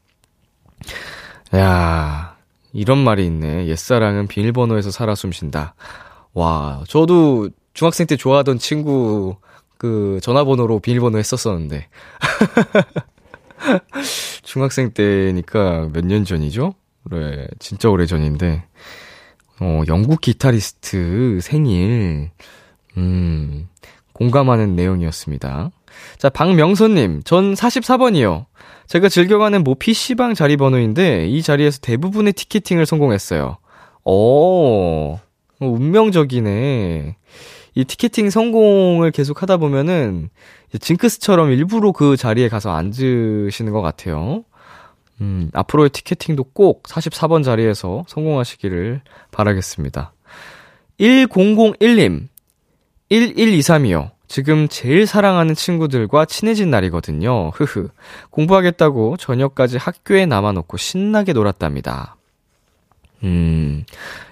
야, 1.57 2.37
이런 2.73 2.97
말이 3.05 3.27
있네. 3.27 3.67
옛사랑은 3.67 4.29
비밀번호에서 4.29 4.91
살아 4.91 5.15
숨쉰다. 5.15 5.75
와, 6.33 6.83
저도 6.89 7.51
중학생 7.75 8.07
때 8.07 8.17
좋아하던 8.17 8.59
친구 8.59 9.37
그 9.77 10.21
전화번호로 10.23 10.81
비밀번호 10.81 11.19
했었었는데. 11.19 11.89
중학생 14.43 14.93
때니까 14.93 15.91
몇 15.93 16.03
년 16.07 16.25
전이죠? 16.25 16.73
네, 17.11 17.47
진짜 17.59 17.91
오래 17.91 18.07
전인데. 18.07 18.65
어, 19.61 19.83
영국 19.89 20.21
기타리스트 20.23 21.39
생일. 21.43 22.31
음, 22.97 23.69
공감하는 24.15 24.75
내용이었습니다. 24.75 25.71
자, 26.19 26.29
박명선님, 26.31 27.23
전 27.25 27.55
44번이요. 27.55 28.47
제가 28.87 29.09
즐겨가는 29.09 29.63
모 29.63 29.75
PC방 29.75 30.35
자리 30.35 30.57
번호인데, 30.57 31.29
이 31.29 31.43
자리에서 31.43 31.79
대부분의 31.81 32.33
티켓팅을 32.33 32.87
성공했어요. 32.87 33.59
오, 34.05 35.19
운명적이네. 35.61 37.17
이 37.75 37.85
티켓팅 37.85 38.31
성공을 38.31 39.11
계속 39.11 39.43
하다 39.43 39.59
보면은, 39.59 40.31
징크스처럼 40.79 41.51
일부러 41.51 41.93
그 41.93 42.17
자리에 42.17 42.49
가서 42.49 42.73
앉으시는 42.73 43.73
것 43.73 43.83
같아요. 43.83 44.45
음, 45.21 45.51
앞으로의 45.53 45.91
티켓팅도 45.91 46.45
꼭 46.53 46.83
44번 46.85 47.45
자리에서 47.45 48.05
성공하시기를 48.09 49.03
바라겠습니다. 49.31 50.13
1001님, 50.99 52.29
1123이요. 53.11 54.11
지금 54.29 54.69
제일 54.69 55.07
사랑하는 55.07 55.55
친구들과 55.55 56.25
친해진 56.25 56.71
날이거든요. 56.71 57.51
흐흐. 57.51 57.89
공부하겠다고 58.31 59.17
저녁까지 59.17 59.77
학교에 59.77 60.25
남아놓고 60.27 60.77
신나게 60.77 61.33
놀았답니다. 61.33 62.17
음, 63.25 63.85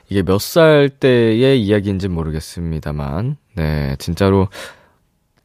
이게 0.08 0.22
몇 0.22 0.38
살 0.40 0.88
때의 0.88 1.60
이야기인지 1.62 2.08
모르겠습니다만, 2.08 3.36
네, 3.56 3.96
진짜로 3.98 4.48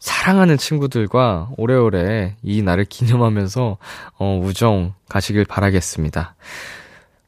사랑하는 0.04 0.58
친구들과 0.58 1.48
오래오래 1.56 2.36
이 2.44 2.62
날을 2.62 2.84
기념하면서, 2.84 3.78
어, 4.18 4.42
우정 4.44 4.96
가시길 5.08 5.46
바라겠습니다. 5.46 6.36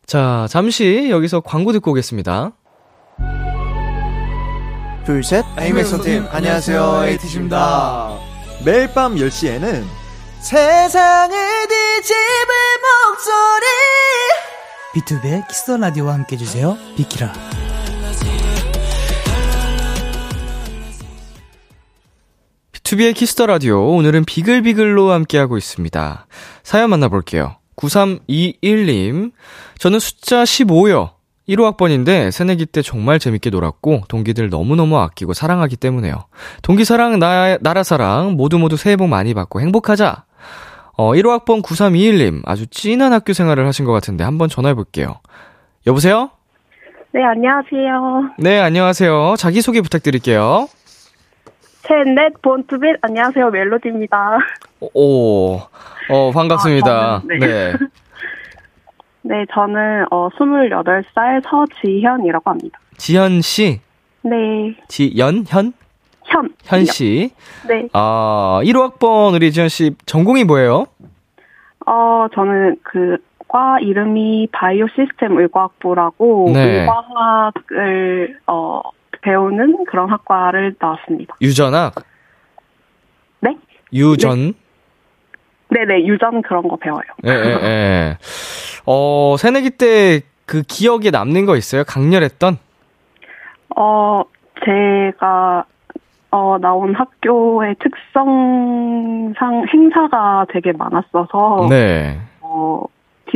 자, 0.06 0.46
잠시 0.50 1.08
여기서 1.10 1.40
광고 1.40 1.72
듣고 1.72 1.92
오겠습니다. 1.92 2.52
둘, 5.06 5.24
셋. 5.24 5.46
Eight 5.58 5.80
makes 5.80 6.02
one 6.02 6.11
team, 6.12 6.28
안녕하세요. 6.30 7.06
에이티즈입니다. 7.06 8.20
매일 8.66 8.94
밤 8.94 9.16
10시에는 9.16 9.86
세상을 10.42 11.30
뒤집을 11.30 12.56
목소리. 12.84 13.66
비투비의 14.96 15.44
Kiss 15.48 15.72
the 15.72 15.84
Radio와 15.84 16.14
함께 16.14 16.36
해주세요. 16.36 16.78
비키라. 16.98 17.32
투비의 22.86 23.14
Kiss 23.14 23.33
the 23.33 23.48
Radio 23.48 23.96
오늘은 23.96 24.26
비글비글로 24.26 25.10
함께하고 25.10 25.58
있습니다. 25.58 26.28
사연 26.62 26.92
만나볼게요. 26.92 27.56
9321님 27.78 29.32
저는 29.80 29.98
숫자 29.98 30.44
15요. 30.44 31.10
15 31.50 31.64
학번인데 31.64 32.30
새내기 32.30 32.68
때 32.68 32.84
정말 32.84 33.18
재밌게 33.18 33.50
놀았고 33.50 34.04
동기들 34.08 34.50
너무너무 34.50 35.00
아끼고 35.00 35.34
사랑하기 35.34 35.78
때문에요. 35.78 36.26
동기 36.62 36.86
사랑 36.86 37.18
나 37.18 37.58
나라 37.58 37.82
사랑 37.82 38.34
모두 38.34 38.60
모두 38.60 38.78
새해 38.78 38.96
복 38.96 39.08
많이 39.08 39.34
받고 39.34 39.62
행복하자. 39.62 40.26
어 40.94 41.12
1호 41.14 41.30
학번 41.30 41.64
9321님 41.64 42.44
아주 42.46 42.68
찐한 42.68 43.14
학교 43.14 43.34
생활을 43.34 43.66
하신 43.66 43.86
것 43.86 43.94
같은데 43.94 44.24
한번 44.24 44.48
전화해 44.48 44.76
볼게요. 44.76 45.22
여보세요? 45.88 46.30
네, 47.16 47.24
안녕하세요. 47.24 48.34
네, 48.38 48.60
안녕하세요. 48.60 49.36
자기 49.40 49.62
소개 49.62 49.82
부탁드릴게요. 49.82 50.68
셋넷 51.88 52.42
본투빗 52.42 52.98
안녕하세요. 53.02 53.50
멜로디입니다. 53.52 54.40
오, 54.94 55.58
어, 56.10 56.32
반갑습니다. 56.34 56.92
아, 56.92 57.22
저는, 57.22 57.40
네. 57.40 57.48
네. 57.48 57.74
네, 59.22 59.46
저는 59.54 60.06
어 60.12 60.30
28살 60.30 61.44
서지현이라고 61.44 62.50
합니다. 62.50 62.80
지현 62.98 63.42
씨, 63.42 63.82
네. 64.24 64.76
지연, 64.88 65.44
현? 65.48 65.74
현. 66.26 66.50
현 66.64 66.86
씨. 66.86 67.32
네. 67.68 67.88
아, 67.94 68.62
1호 68.64 68.82
학번 68.82 69.36
우리 69.36 69.52
지현 69.52 69.70
씨 69.70 69.96
전공이 70.06 70.44
뭐예요? 70.44 70.86
어, 71.86 72.28
저는 72.34 72.78
그, 72.84 73.18
과 73.48 73.78
이름이 73.80 74.50
바이오 74.52 74.88
시스템 74.96 75.38
의과학부라고, 75.38 76.52
네. 76.54 76.82
의과학을, 76.82 78.40
어, 78.48 78.82
배우는 79.26 79.86
그런 79.86 80.10
학과를 80.10 80.76
나왔습니다. 80.80 81.36
유전학? 81.42 81.96
네? 83.42 83.58
유전? 83.92 84.54
네 85.70 85.86
네, 85.86 86.06
유전 86.06 86.42
그런 86.42 86.68
거 86.68 86.76
배워요. 86.78 87.04
예, 87.26 87.30
예, 87.32 87.60
예. 87.64 88.18
어, 88.86 89.36
새내기 89.38 89.72
때 89.72 90.22
그 90.46 90.62
기억에 90.62 91.10
남는 91.12 91.46
거 91.46 91.56
있어요? 91.56 91.84
강렬했던? 91.86 92.58
어, 93.76 94.22
제가, 94.64 95.66
어, 96.32 96.58
나온 96.60 96.96
학교의 96.96 97.76
특성상 97.80 99.66
행사가 99.74 100.46
되게 100.50 100.72
많았어서, 100.72 101.68
네. 101.70 102.20
어, 102.42 102.84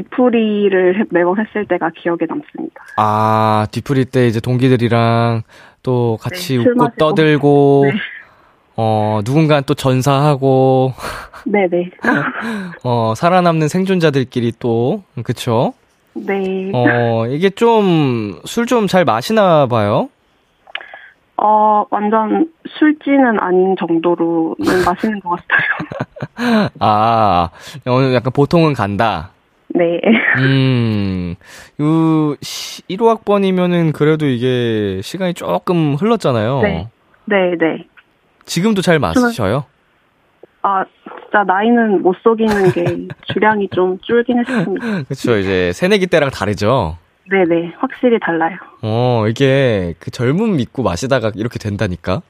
뒤풀이를 0.03 0.99
해- 0.99 1.03
매번 1.09 1.38
했을 1.39 1.65
때가 1.65 1.91
기억에 1.95 2.19
남습니다. 2.27 2.83
아, 2.97 3.67
뒤풀이 3.71 4.05
때 4.05 4.27
이제 4.27 4.39
동기들이랑 4.39 5.43
또 5.83 6.17
같이 6.21 6.57
네, 6.57 6.63
술 6.63 6.71
웃고. 6.73 6.88
떠들고, 6.97 7.81
네. 7.85 7.93
어, 8.77 9.19
누군가 9.25 9.62
또 9.62 9.73
전사하고, 9.73 10.93
네네. 11.45 11.91
어, 12.83 13.13
살아남는 13.15 13.67
생존자들끼리 13.67 14.53
또, 14.59 15.03
그쵸? 15.23 15.73
네. 16.13 16.71
어, 16.73 17.25
이게 17.27 17.49
좀, 17.49 18.39
술 18.45 18.65
좀 18.65 18.88
잘 18.88 19.05
마시나 19.05 19.67
봐요? 19.67 20.09
어, 21.41 21.85
완전 21.89 22.51
술지는 22.67 23.39
아닌 23.39 23.75
정도로는 23.79 24.83
마시는 24.85 25.19
것 25.21 25.39
같아요. 25.39 26.69
아, 26.79 27.49
오늘 27.88 28.13
약간 28.13 28.33
보통은 28.33 28.73
간다. 28.73 29.31
네. 29.69 30.01
음, 30.39 31.36
요, 31.79 32.36
1호 32.36 33.08
학번이면은 33.08 33.91
그래도 33.91 34.25
이게 34.25 34.99
시간이 35.03 35.34
조금 35.34 35.95
흘렀잖아요. 35.95 36.62
네. 36.62 36.88
네 37.25 37.36
네. 37.60 37.86
지금도 38.45 38.82
잘 38.82 38.99
마시셔요? 38.99 39.65
아, 40.62 40.84
진짜 41.05 41.43
나이는 41.43 42.01
못 42.01 42.15
속이는 42.23 42.71
게 42.71 43.08
주량이 43.32 43.69
좀 43.73 43.99
줄긴 43.99 44.39
했습니다. 44.39 45.03
그쵸, 45.08 45.38
이제 45.38 45.71
새내기 45.73 46.08
때랑 46.08 46.32
다르죠? 46.32 46.97
네 47.32 47.43
네. 47.45 47.71
확실히 47.77 48.19
달라요. 48.19 48.58
어, 48.82 49.25
이게 49.29 49.93
그 49.99 50.10
젊음 50.10 50.58
믿고 50.58 50.82
마시다가 50.82 51.32
이렇게 51.36 51.60
된다니까? 51.60 52.23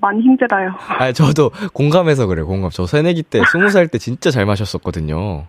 많이 0.00 0.22
힘들어요. 0.22 0.70
아, 0.98 1.12
저도 1.12 1.50
공감해서 1.72 2.26
그래요, 2.26 2.46
공감. 2.46 2.70
저 2.70 2.86
새내기 2.86 3.22
때, 3.22 3.42
스무 3.50 3.70
살 3.70 3.88
때 3.88 3.98
진짜 3.98 4.30
잘 4.30 4.46
마셨었거든요. 4.46 5.46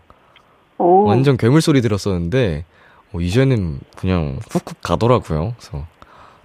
오. 0.78 1.04
완전 1.06 1.38
괴물 1.38 1.62
소리 1.62 1.82
들었었는데, 1.82 2.65
어, 3.13 3.19
이제는 3.19 3.80
그냥 3.97 4.39
훅훅 4.50 4.82
가더라고요. 4.82 5.54
그래서 5.60 5.86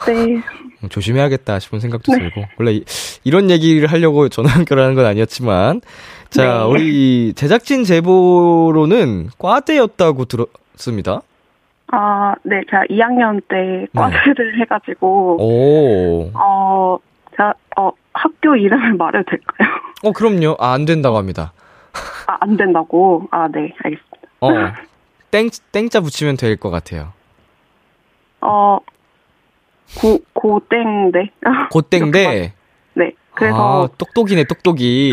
네. 0.07 0.35
음, 0.83 0.88
조심해야겠다 0.90 1.59
싶은 1.59 1.81
생각도 1.81 2.12
들고. 2.12 2.44
원래 2.59 2.72
이, 2.72 2.85
이런 3.24 3.50
얘기를 3.50 3.90
하려고 3.90 4.29
전화 4.29 4.55
연결하는 4.57 4.94
건 4.94 5.07
아니었지만, 5.07 5.81
자, 6.31 6.44
네. 6.44 6.64
우리 6.64 7.33
제작진 7.35 7.85
제보로는 7.85 9.31
과대였다고 9.38 10.26
들었습니다. 10.26 11.22
아, 11.92 12.35
네. 12.42 12.62
제가 12.70 12.85
2학년 12.90 13.40
때 13.49 13.87
과세를 13.94 14.59
해가지고, 14.62 15.37
오. 15.40 16.31
어, 16.35 16.99
제가, 17.33 17.55
어, 17.79 17.90
학교 18.12 18.57
이름을 18.57 18.94
말해도 18.99 19.31
될까요? 19.31 19.68
어, 20.03 20.12
그럼요. 20.12 20.57
아, 20.59 20.72
안 20.72 20.85
된다고 20.85 21.16
합니다. 21.16 21.53
아, 22.27 22.37
안 22.40 22.57
된다고? 22.57 23.27
아, 23.31 23.49
네. 23.49 23.72
알겠습니다. 23.83 24.29
어. 24.40 24.51
땡, 25.31 25.49
땡자 25.72 26.01
붙이면 26.01 26.37
될 26.37 26.57
것 26.57 26.70
같아요. 26.70 27.12
어, 28.40 28.79
고, 30.01 30.18
고땡대. 30.33 31.31
고땡대. 31.70 32.53
네. 32.94 33.12
그래서, 33.35 33.85
아, 33.85 33.88
똑똑이네, 33.99 34.44
똑똑이. 34.44 35.11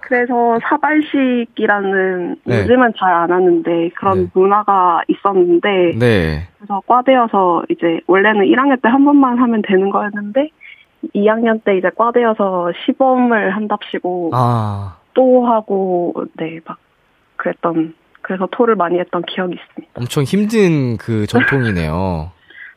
그래서 0.00 0.58
사발식이라는, 0.62 2.36
네. 2.44 2.60
요즘은 2.62 2.92
잘 2.98 3.12
안 3.12 3.30
하는데, 3.30 3.90
그런 3.96 4.24
네. 4.24 4.30
문화가 4.34 5.02
있었는데, 5.08 5.92
네. 5.98 6.48
그래서 6.58 6.82
과대여서 6.86 7.64
이제, 7.70 8.00
원래는 8.06 8.46
1학년 8.46 8.80
때 8.82 8.88
한 8.88 9.04
번만 9.04 9.38
하면 9.38 9.62
되는 9.62 9.90
거였는데, 9.90 10.50
2학년 11.14 11.62
때 11.64 11.76
이제 11.78 11.90
과대여서 11.96 12.72
시범을 12.84 13.50
한답시고, 13.56 14.30
아, 14.34 14.96
또 15.14 15.46
하고, 15.46 16.14
네, 16.36 16.60
막, 16.66 16.78
그랬던, 17.36 17.94
그래서 18.20 18.46
토를 18.52 18.76
많이 18.76 18.98
했던 18.98 19.22
기억이 19.22 19.54
있습니다. 19.54 19.92
엄청 19.96 20.22
힘든 20.24 20.96
그 20.96 21.26
전통이네요. 21.26 22.30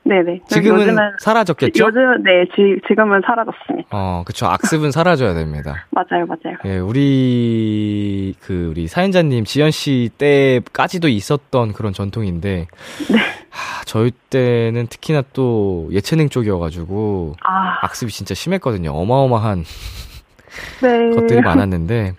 네네. 0.07 0.41
지금은 0.47 0.85
요즘은- 0.87 1.19
사라졌겠죠? 1.19 1.83
요즘, 1.83 2.21
네, 2.23 2.45
지, 2.55 2.79
지금은 2.87 3.21
사라졌습니다. 3.25 3.89
어, 3.91 4.23
그쵸. 4.23 4.45
악습은 4.45 4.91
사라져야 4.91 5.33
됩니다. 5.33 5.87
맞아요, 5.89 6.27
맞아요. 6.27 6.57
예, 6.65 6.77
우리, 6.77 8.35
그, 8.39 8.67
우리 8.69 8.87
사연자님, 8.87 9.45
지연 9.45 9.71
씨 9.71 10.11
때까지도 10.19 11.07
있었던 11.07 11.73
그런 11.73 11.91
전통인데, 11.91 12.67
네. 13.11 13.17
하, 13.49 13.83
저희 13.85 14.11
때는 14.29 14.85
특히나 14.87 15.23
또 15.33 15.89
예체능 15.91 16.29
쪽이어가지고, 16.29 17.33
아, 17.43 17.79
악습이 17.85 18.11
진짜 18.11 18.35
심했거든요. 18.35 18.91
어마어마한 18.91 19.63
네. 20.83 21.15
것들이 21.15 21.41
많았는데, 21.41 22.13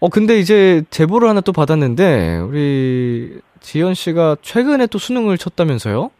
어, 0.00 0.08
근데 0.08 0.38
이제 0.38 0.82
제보를 0.88 1.28
하나 1.28 1.42
또 1.42 1.52
받았는데, 1.52 2.38
우리 2.38 3.38
지연 3.60 3.92
씨가 3.92 4.36
최근에 4.40 4.86
또 4.86 4.98
수능을 4.98 5.36
쳤다면서요? 5.36 6.10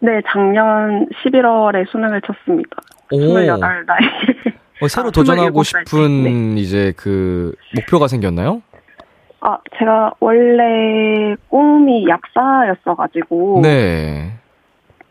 네, 0.00 0.20
작년 0.26 1.06
11월에 1.24 1.88
수능을 1.90 2.20
쳤습니다. 2.22 2.76
오. 3.12 3.16
28 3.16 3.84
나이. 3.86 3.98
어, 4.82 4.88
새로 4.88 5.08
아, 5.08 5.10
도전하고 5.12 5.60
27살 5.62 5.78
때. 5.78 5.84
싶은 5.86 6.58
이제 6.58 6.92
그 6.96 7.54
목표가 7.74 8.08
생겼나요? 8.08 8.62
아, 9.40 9.58
제가 9.78 10.12
원래 10.20 11.34
꿈이 11.48 12.06
약사였어가지고. 12.08 13.60
네. 13.62 14.32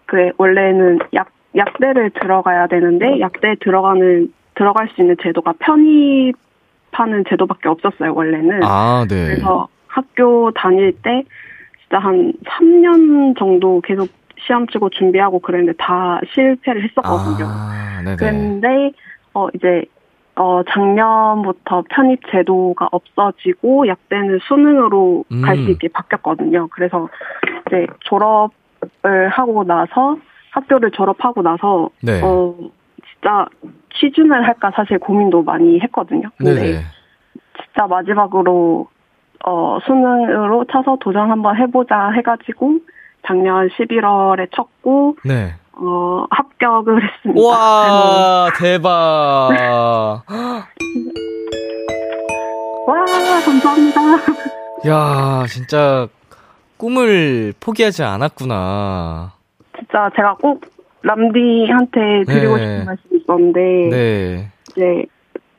그, 0.06 0.32
원래는 0.38 1.00
약 1.14 1.30
약대를 1.56 2.12
들어가야 2.12 2.68
되는데 2.68 3.20
약대 3.20 3.56
들어가는 3.60 4.32
들어갈 4.56 4.88
수 4.90 5.02
있는 5.02 5.16
제도가 5.22 5.54
편입하는 5.60 7.24
제도밖에 7.28 7.70
없었어요 7.70 8.14
원래는. 8.14 8.62
아, 8.64 9.06
네. 9.10 9.26
그래서 9.30 9.68
학교 9.88 10.52
다닐 10.52 10.92
때 11.02 11.24
진짜 11.82 11.98
한 12.00 12.34
3년 12.46 13.38
정도 13.38 13.82
계속 13.82 14.10
시험 14.46 14.68
치고 14.68 14.90
준비하고 14.90 15.40
그랬는데 15.40 15.78
다 15.78 16.20
실패를 16.34 16.84
했었거든요. 16.84 17.48
아. 17.48 18.16
그런데 18.18 18.92
어 19.34 19.48
이제 19.54 19.86
어 20.36 20.62
작년부터 20.64 21.84
편입 21.90 22.22
제도가 22.32 22.90
없어지고 22.92 23.88
약대는 23.88 24.40
수능으로 24.48 25.26
음. 25.32 25.42
갈수 25.42 25.70
있게 25.72 25.90
바뀌었거든요. 25.90 26.68
그래서 26.72 27.10
이제 27.68 27.88
졸업을 28.02 29.30
하고 29.32 29.64
나서 29.64 30.18
학교를 30.52 30.92
졸업하고 30.92 31.42
나서 31.42 31.90
네. 32.02 32.22
어 32.24 32.56
진짜 33.12 33.48
취준을 33.96 34.48
할까 34.48 34.72
사실 34.76 34.98
고민도 35.00 35.44
많이 35.44 35.80
했거든요. 35.82 36.30
근데 36.38 36.54
네네. 36.56 36.82
진짜 37.64 37.88
마지막으로 37.88 38.88
어 39.46 39.80
수능으로 39.86 40.66
차서 40.72 40.98
도전 41.00 41.30
한번 41.30 41.58
해보자 41.58 42.12
해가지고 42.12 42.80
작년 43.26 43.70
11월에 43.70 44.50
쳤고 44.56 45.18
네. 45.26 45.54
어 45.74 46.26
합격을 46.30 47.02
했습니다. 47.04 47.48
와, 47.48 48.50
대박. 48.58 48.90
와 52.88 53.06
감사합니다. 53.46 54.02
야, 54.88 55.46
진짜 55.48 56.08
꿈을 56.78 57.54
포기하지 57.60 58.04
않았구나. 58.04 59.34
진짜 59.78 60.10
제가 60.16 60.36
꼭 60.36 60.62
람디한테 61.02 62.24
드리고 62.26 62.58
네. 62.58 62.64
싶은 62.64 62.86
말씀이 62.86 63.20
있었는데 63.22 63.60
네. 63.90 64.52
이제 64.72 65.06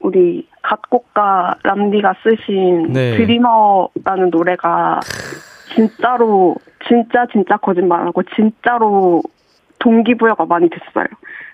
우리 0.00 0.48
갓곡과 0.62 1.56
람디가 1.62 2.14
쓰신 2.22 2.92
네. 2.92 3.16
드리머라는 3.16 4.30
노래가 4.30 5.00
진짜로 5.74 6.56
진짜 6.86 7.26
진짜 7.32 7.56
거짓말하고 7.56 8.22
진짜로 8.34 9.22
동기부여가 9.78 10.46
많이 10.46 10.68
됐어요. 10.68 11.06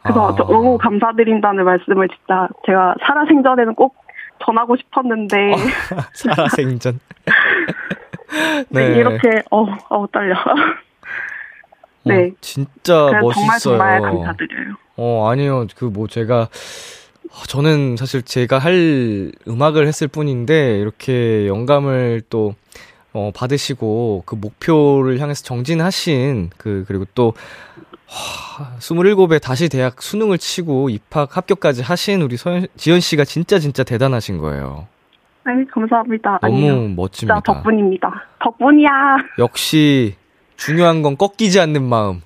그래서 0.03 0.29
아. 0.29 0.35
저 0.37 0.45
너무 0.45 0.79
감사드린다는 0.79 1.65
말씀을 1.65 2.09
진짜 2.09 2.49
제가 2.67 2.95
살아생전에는 3.01 3.75
꼭 3.75 3.97
전하고 4.45 4.77
싶었는데 4.77 5.55
살아생전. 6.15 7.01
네, 8.71 8.87
이렇게 8.97 9.43
어, 9.51 9.67
어 9.89 10.07
떨려. 10.13 10.35
네. 12.05 12.29
어, 12.29 12.31
진짜 12.41 13.11
멋있어요. 13.21 13.33
정말 13.33 13.59
정말 13.61 14.01
감사드려요. 14.01 14.75
어, 14.97 15.29
아니요. 15.31 15.67
그 15.77 15.87
뭐 15.87 16.07
제가 16.07 16.49
어, 17.37 17.43
저는 17.49 17.97
사실 17.97 18.23
제가 18.23 18.59
할 18.59 19.33
음악을 19.47 19.87
했을 19.87 20.09
뿐인데 20.09 20.79
이렇게 20.79 21.47
영감을 21.47 22.23
또 22.31 22.55
어, 23.17 23.31
받으시고 23.35 24.25
그 24.27 24.35
목표를 24.35 25.19
향해서 25.21 25.43
정진하신 25.43 26.51
그 26.59 26.85
그리고 26.87 27.07
또 27.15 27.33
하, 28.07 28.77
27에 28.79 29.41
다시 29.41 29.71
대학 29.71 30.03
수능을 30.03 30.37
치고 30.37 30.91
입학 30.91 31.35
합격까지 31.35 31.83
하신 31.83 32.21
우리 32.21 32.37
서현, 32.37 32.67
지연 32.77 33.01
씨가 33.01 33.25
진짜 33.25 33.59
진짜 33.59 33.85
대단하신 33.85 34.37
거예요. 34.37 34.87
네, 35.47 35.53
감사합니다. 35.73 36.41
너무 36.43 36.57
아니요. 36.57 36.89
멋집니다. 36.95 37.41
진짜 37.41 37.41
덕분입니다. 37.41 38.27
덕분이야. 38.41 38.91
역시 39.39 40.15
중요한 40.57 41.01
건 41.01 41.17
꺾이지 41.17 41.59
않는 41.59 41.83
마음. 41.83 42.21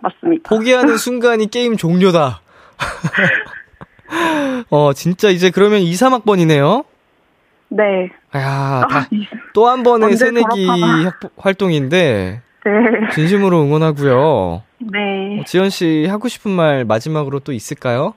맞습니다. 0.00 0.48
포기하는 0.48 0.98
순간이 1.02 1.50
게임 1.50 1.76
종료다. 1.76 2.40
어, 4.70 4.92
진짜 4.92 5.30
이제 5.30 5.50
그러면 5.50 5.80
2, 5.80 5.92
3학번이네요? 5.92 6.84
네. 7.70 8.12
야, 8.36 8.82
아, 8.90 9.06
이- 9.10 9.26
또한 9.54 9.82
번의 9.82 10.16
새내기 10.16 10.66
활동인데, 11.36 12.40
네. 12.64 13.08
진심으로 13.12 13.60
응원하고요. 13.62 14.62
네. 14.92 15.40
어, 15.40 15.44
지연 15.44 15.68
씨 15.70 16.06
하고 16.08 16.28
싶은 16.28 16.50
말 16.50 16.84
마지막으로 16.84 17.40
또 17.40 17.52
있을까요? 17.52 18.14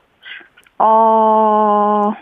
어, 0.77 2.13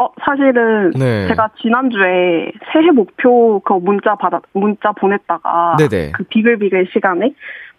어, 0.00 0.08
사실은 0.24 0.90
네. 0.92 1.26
제가 1.28 1.50
지난주에 1.60 2.52
새해 2.72 2.90
목표 2.92 3.60
그 3.60 3.72
문자 3.74 4.14
받아, 4.14 4.40
문자 4.52 4.92
보냈다가 4.92 5.76
네네. 5.78 6.12
그 6.12 6.22
비글비글 6.24 6.88
시간에 6.92 7.32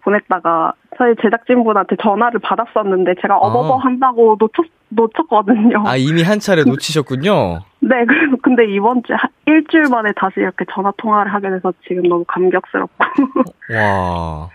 보냈다가 0.04 0.74
저희 0.98 1.16
제작진분한테 1.22 1.96
전화를 2.02 2.40
받았었는데 2.40 3.16
제가 3.22 3.38
어버버 3.38 3.78
한다고 3.78 4.38
놓쳤, 4.40 4.66
놓쳤거든요. 4.90 5.84
아, 5.86 5.96
이미 5.96 6.24
한 6.24 6.40
차례 6.40 6.64
놓치셨군요. 6.66 7.60
네, 7.82 8.06
그래서 8.06 8.36
근데 8.42 8.66
이번 8.66 9.02
한 9.10 9.30
일주일 9.46 9.90
만에 9.90 10.12
다시 10.16 10.36
이렇게 10.38 10.66
전화 10.74 10.92
통화를 10.98 11.34
하게 11.34 11.50
돼서 11.50 11.74
지금 11.88 12.04
너무 12.04 12.24
감격스럽고 12.28 13.06
와, 13.76 14.50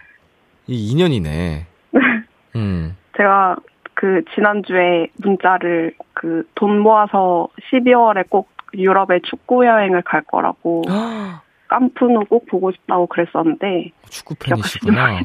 이 0.67 0.91
인연이네. 0.91 1.67
음. 2.57 2.97
제가 3.17 3.57
그 3.95 4.23
지난주에 4.35 5.09
문자를 5.23 5.95
그 6.15 6.45
돈 6.55 6.79
모아서 6.81 7.49
12월에 7.71 8.29
꼭 8.31 8.49
유럽에 8.75 9.21
축구 9.25 9.67
여행을 9.67 10.03
갈 10.03 10.23
거라고 10.23 10.83
깜푸누 11.79 12.27
꼭 12.27 12.47
보고 12.47 12.71
싶다고 12.71 13.07
그랬었는데 13.09 13.91
축구 14.09 14.35
팬이시구나. 14.37 15.21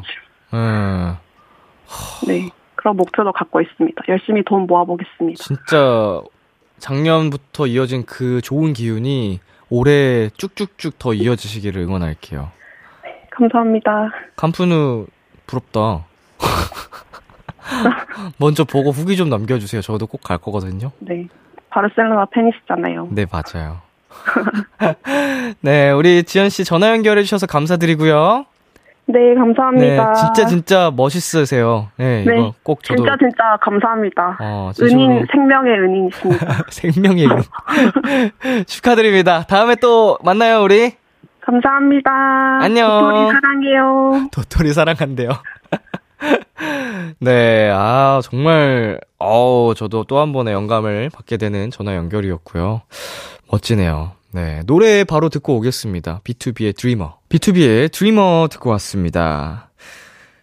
음. 0.54 1.16
네, 2.28 2.50
그런 2.76 2.98
목표도 2.98 3.32
갖고 3.34 3.62
있습니다. 3.62 4.02
열심히 4.08 4.44
돈 4.44 4.66
모아보겠습니다. 4.66 5.44
진짜 5.44 6.22
작년부터 6.80 7.68
이어진 7.68 8.04
그 8.06 8.42
좋은 8.42 8.74
기운이 8.74 9.40
올해 9.70 10.30
쭉쭉쭉 10.30 10.98
더 10.98 11.14
이어지시기를 11.14 11.82
응원할게요. 11.84 12.50
감사합니다. 13.30 14.10
캄푸누 14.36 15.06
부럽다. 15.46 16.06
먼저 18.40 18.64
보고 18.64 18.90
후기 18.92 19.16
좀 19.16 19.30
남겨주세요. 19.30 19.82
저도 19.82 20.08
꼭 20.08 20.22
갈 20.24 20.40
거거든요. 20.40 20.92
네, 21.00 21.28
바르셀로나 21.70 22.26
팬이시잖아요. 22.32 23.10
네, 23.12 23.26
맞아요. 23.32 23.82
네, 25.62 25.92
우리 25.92 26.24
지연 26.24 26.50
씨 26.50 26.64
전화 26.64 26.90
연결해 26.90 27.24
주셔서 27.24 27.48
감사드리고요. 27.48 28.46
네, 29.06 29.20
네, 29.20 29.36
감사합니다. 29.36 30.14
진짜 30.14 30.46
진짜 30.46 30.92
멋있으세요. 30.96 31.88
네, 31.98 32.24
네, 32.26 32.34
이거 32.38 32.54
꼭 32.62 32.84
저도 32.84 32.98
진짜 33.04 33.16
진짜 33.18 33.58
감사합니다. 33.62 34.38
어, 34.40 34.72
은인 34.82 35.26
생명의 35.32 35.74
은인이십니다. 35.80 36.64
생명의 36.70 37.26
은 37.26 37.42
축하드립니다. 38.68 39.44
다음에 39.48 39.76
또 39.76 40.18
만나요, 40.24 40.62
우리. 40.62 40.94
감사합니다. 41.42 42.12
안녕. 42.62 42.88
도토리 42.88 43.32
사랑해요. 43.32 44.30
도토리 44.32 44.74
사랑한대요. 44.74 45.30
네, 47.20 47.72
아, 47.74 48.20
정말, 48.24 49.00
어우, 49.18 49.74
저도 49.74 50.04
또 50.04 50.20
한 50.20 50.34
번의 50.34 50.54
영감을 50.54 51.10
받게 51.10 51.38
되는 51.38 51.72
전화 51.72 51.96
연결이었고요. 51.96 52.82
멋지네요. 53.52 54.12
네, 54.32 54.62
노래 54.66 55.04
바로 55.04 55.30
듣고 55.30 55.56
오겠습니다. 55.58 56.22
B2B의 56.24 56.76
드리머. 56.78 57.18
B2B의 57.30 57.92
드리머 57.92 58.48
듣고 58.52 58.70
왔습니다. 58.72 59.72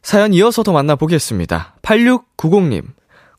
사연 0.02 0.34
이어서 0.34 0.62
더 0.62 0.72
만나보겠습니다. 0.72 1.76
8690님. 1.82 2.84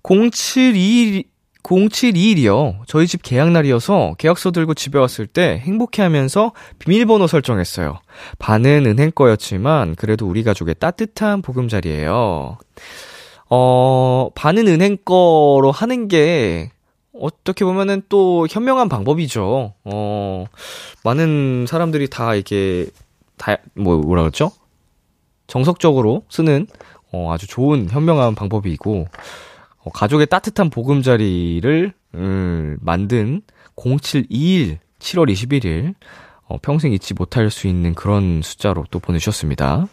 0721, 0.03 1.23
0721이요. 1.63 2.79
저희 2.87 3.07
집 3.07 3.21
계약날이어서 3.23 4.15
계약서 4.17 4.51
들고 4.51 4.73
집에 4.73 4.97
왔을 4.99 5.27
때 5.27 5.61
행복해 5.63 6.01
하면서 6.01 6.53
비밀번호 6.79 7.27
설정했어요. 7.27 7.99
반은 8.39 8.85
은행 8.85 9.11
거였지만 9.11 9.95
그래도 9.95 10.27
우리 10.27 10.43
가족의 10.43 10.75
따뜻한 10.79 11.41
보금자리예요. 11.41 12.57
어, 13.49 14.29
반은 14.33 14.67
은행 14.67 14.97
거로 15.03 15.71
하는 15.71 16.07
게 16.07 16.71
어떻게 17.19 17.65
보면은 17.65 18.01
또 18.09 18.47
현명한 18.49 18.89
방법이죠. 18.89 19.73
어, 19.83 20.45
많은 21.03 21.65
사람들이 21.67 22.09
다 22.09 22.35
이게 22.35 22.87
다, 23.37 23.57
뭐, 23.75 23.97
뭐라 23.97 24.23
그러죠? 24.23 24.51
정석적으로 25.47 26.23
쓰는 26.29 26.67
어, 27.11 27.31
아주 27.31 27.47
좋은 27.47 27.89
현명한 27.89 28.35
방법이고, 28.35 29.07
어, 29.79 29.89
가족의 29.91 30.27
따뜻한 30.27 30.69
보금자리를, 30.69 31.93
음, 32.15 32.77
만든 32.81 33.41
0721, 33.75 34.79
7월 34.99 35.31
21일, 35.31 35.95
어, 36.47 36.57
평생 36.61 36.91
잊지 36.91 37.13
못할 37.13 37.49
수 37.49 37.67
있는 37.67 37.93
그런 37.93 38.41
숫자로 38.43 38.85
또 38.91 38.99
보내주셨습니다. 38.99 39.87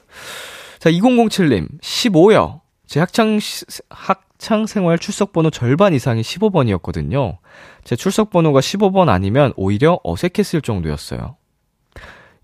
자, 0.79 0.91
2007님, 0.91 1.81
15요. 1.81 2.61
제 2.87 3.01
학창, 3.01 3.39
시- 3.41 3.64
학창 3.91 4.66
생활 4.66 4.99
출석 4.99 5.32
번호 5.32 5.51
절반 5.51 5.95
이상이 5.95 6.22
15번이었거든요. 6.22 7.39
제 7.82 7.97
출석 7.97 8.30
번호가 8.30 8.61
15번 8.61 9.09
아니면 9.09 9.53
오히려 9.57 9.99
어색했을 10.05 10.61
정도였어요. 10.61 11.37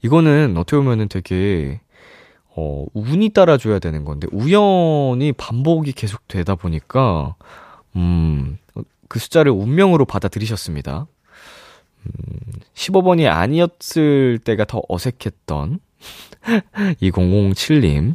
이거는 0.02 0.56
어떻게 0.56 0.76
보면은 0.78 1.08
되게, 1.08 1.80
어, 2.56 2.86
운이 2.94 3.30
따라줘야 3.30 3.78
되는 3.78 4.04
건데, 4.04 4.26
우연히 4.32 5.32
반복이 5.32 5.92
계속 5.92 6.26
되다 6.26 6.54
보니까, 6.54 7.34
음, 7.96 8.58
그 9.08 9.18
숫자를 9.18 9.52
운명으로 9.52 10.06
받아들이셨습니다. 10.06 11.06
음, 12.06 12.40
15번이 12.74 13.28
아니었을 13.30 14.38
때가 14.42 14.64
더 14.64 14.82
어색했던 14.88 15.80
2007님. 17.02 18.14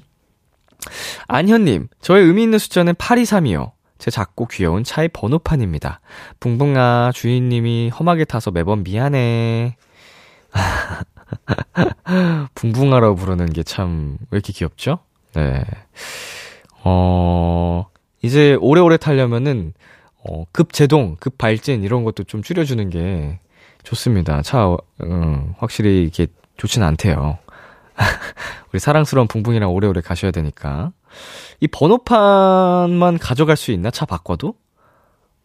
안현님, 1.27 1.87
저의 2.01 2.25
의미 2.25 2.43
있는 2.43 2.59
숫자는 2.59 2.93
823이요. 2.93 3.71
제 3.97 4.11
작고 4.11 4.47
귀여운 4.47 4.83
차의 4.83 5.09
번호판입니다. 5.09 5.99
붕붕아, 6.39 7.11
주인님이 7.13 7.89
험하게 7.89 8.25
타서 8.25 8.51
매번 8.51 8.83
미안해. 8.83 9.77
붕붕아라고 12.55 13.15
부르는 13.15 13.47
게 13.47 13.63
참, 13.63 14.17
왜 14.31 14.37
이렇게 14.37 14.53
귀엽죠? 14.53 14.99
네. 15.33 15.63
어, 16.83 17.87
이제 18.21 18.57
오래오래 18.59 18.97
타려면은, 18.97 19.73
어, 20.27 20.45
급 20.51 20.73
제동, 20.73 21.15
급 21.19 21.37
발진, 21.37 21.83
이런 21.83 22.03
것도 22.03 22.25
좀 22.25 22.43
줄여주는 22.43 22.89
게 22.89 23.39
좋습니다. 23.83 24.41
차, 24.41 24.75
음, 25.03 25.53
확실히 25.57 26.03
이게 26.03 26.27
좋진 26.57 26.83
않대요. 26.83 27.37
우리 28.71 28.79
사랑스러운 28.79 29.27
붕붕이랑 29.27 29.71
오래오래 29.71 30.01
가셔야 30.01 30.31
되니까. 30.31 30.91
이 31.59 31.67
번호판만 31.67 33.17
가져갈 33.19 33.55
수 33.55 33.71
있나? 33.71 33.89
차 33.91 34.05
바꿔도? 34.05 34.55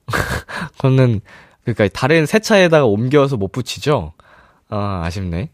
그거는, 0.76 1.20
그니까 1.64 1.88
다른 1.88 2.26
새 2.26 2.40
차에다가 2.40 2.86
옮겨서 2.86 3.36
못 3.36 3.52
붙이죠? 3.52 4.12
아, 4.68 5.02
아쉽네. 5.04 5.50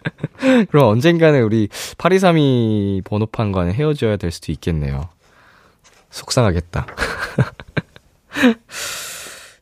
그럼 0.70 0.88
언젠가는 0.88 1.42
우리 1.42 1.68
8232 1.98 3.02
번호판과는 3.04 3.72
헤어져야 3.72 4.16
될 4.16 4.30
수도 4.30 4.52
있겠네요. 4.52 5.08
속상하겠다. 6.10 6.86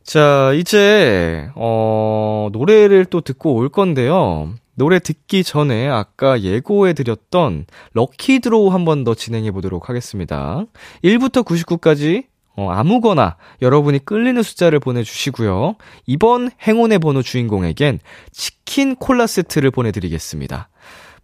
자, 0.03 0.51
이제, 0.53 1.49
어, 1.55 2.49
노래를 2.51 3.05
또 3.05 3.21
듣고 3.21 3.55
올 3.55 3.69
건데요. 3.69 4.53
노래 4.75 4.99
듣기 4.99 5.43
전에 5.43 5.87
아까 5.87 6.41
예고해 6.41 6.93
드렸던 6.93 7.65
럭키 7.93 8.39
드로우 8.39 8.69
한 8.69 8.85
번 8.85 9.03
더 9.03 9.13
진행해 9.15 9.51
보도록 9.51 9.89
하겠습니다. 9.89 10.63
1부터 11.03 11.43
99까지 11.45 12.25
어, 12.55 12.69
아무거나 12.69 13.37
여러분이 13.61 14.05
끌리는 14.05 14.41
숫자를 14.43 14.79
보내주시고요. 14.79 15.75
이번 16.05 16.51
행운의 16.65 16.99
번호 16.99 17.21
주인공에겐 17.23 17.99
치킨 18.31 18.95
콜라 18.95 19.25
세트를 19.27 19.71
보내드리겠습니다. 19.71 20.69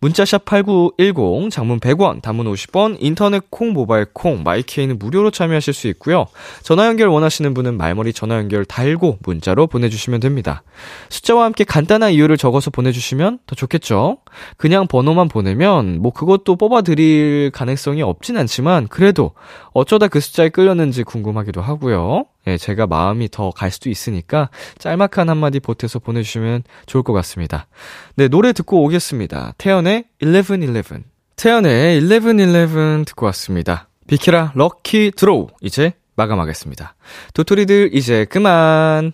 문자샵 0.02 0.45
8910, 0.45 1.50
장문 1.52 1.80
100원, 1.80 2.22
단문 2.22 2.52
50원, 2.52 2.97
인터넷 3.00 3.43
콩, 3.50 3.74
모바일 3.74 4.06
콩, 4.14 4.43
마이케이는 4.43 4.97
무료로 4.97 5.32
참여하실 5.32 5.74
수 5.74 5.88
있고요. 5.89 6.26
전화 6.64 6.88
연결 6.88 7.10
원하시는 7.10 7.54
분은 7.54 7.76
말머리 7.78 8.14
전화 8.14 8.36
연결 8.38 8.64
달고 8.64 9.20
문자로 9.24 9.68
보내주시면 9.68 10.22
됩니다. 10.22 10.64
숫자와 11.10 11.43
함께 11.45 11.64
간단한 11.66 12.14
이유를 12.14 12.38
적어서 12.38 12.70
보내주시면 12.70 13.39
더 13.45 13.56
좋겠죠? 13.56 14.18
그냥 14.58 14.88
번호만 14.88 15.28
보내면 15.28 16.02
뭐 16.02 16.14
그것도 16.14 16.56
뽑아드릴 16.56 17.52
가능성이 17.54 18.02
없진 18.02 18.38
않지만 18.38 18.88
그래도 18.88 19.34
어쩌다 19.74 20.08
그 20.08 20.20
숫자에 20.20 20.50
끌렸는지 20.50 21.04
궁금하기도 21.04 21.62
하고요. 21.62 22.26
예, 22.50 22.58
제가 22.58 22.88
마음이 22.88 23.30
더 23.30 23.52
갈 23.52 23.72
수도 23.72 23.89
있으니까 23.89 24.50
짤막한 24.80 25.30
한마디 25.30 25.60
보태서 25.60 26.00
보내주시면 26.00 26.64
좋을 26.86 27.04
것 27.04 27.14
같습니다. 27.14 27.68
네, 28.16 28.28
노래 28.28 28.54
듣고 28.54 28.84
오겠습니다. 28.84 29.54
태연의 29.58 30.06
1111. 30.20 31.04
태연의 31.36 32.02
1111 32.08 33.06
듣고 33.06 33.26
왔습니다. 33.28 33.88
비키라 34.08 34.52
럭키 34.56 35.12
드로우. 35.16 35.47
이제 35.62 35.93
마감하겠습니다. 36.16 36.95
도토리들 37.34 37.91
이제 37.93 38.26
그만. 38.26 39.14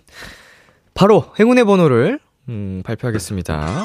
바로 0.94 1.26
행운의 1.38 1.64
번호를 1.64 2.18
음, 2.48 2.82
발표하겠습니다. 2.84 3.84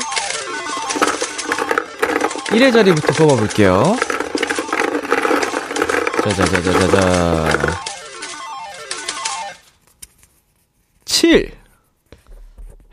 1의 2.47 2.71
자리부터 2.73 3.13
뽑아볼게요. 3.13 3.83
자자자자자자. 6.23 7.90
7. 11.11 11.51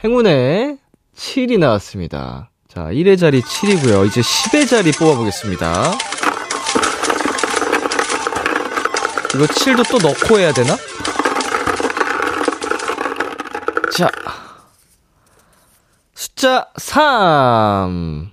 행운의 0.02 0.78
7이 1.16 1.56
나왔습니다. 1.56 2.50
자, 2.66 2.86
1의 2.86 3.16
자리 3.16 3.40
7이고요. 3.40 4.08
이제 4.08 4.20
10의 4.20 4.68
자리 4.68 4.90
뽑아보겠습니다. 4.90 5.92
이거 9.34 9.44
7도 9.44 9.88
또 9.88 10.08
넣고 10.08 10.38
해야 10.40 10.52
되나? 10.52 10.76
자. 13.96 14.10
숫자 16.12 16.66
3. 16.76 18.32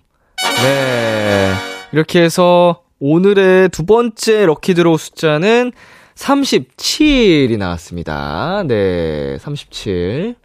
네. 0.64 1.54
이렇게 1.94 2.24
해서 2.24 2.82
오늘의 3.00 3.70
두 3.70 3.86
번째 3.86 4.48
럭키드로우 4.48 4.98
숫자는 4.98 5.74
37이 6.16 7.58
나왔습니다. 7.58 8.64
네, 8.68 9.38
37. 9.40 10.36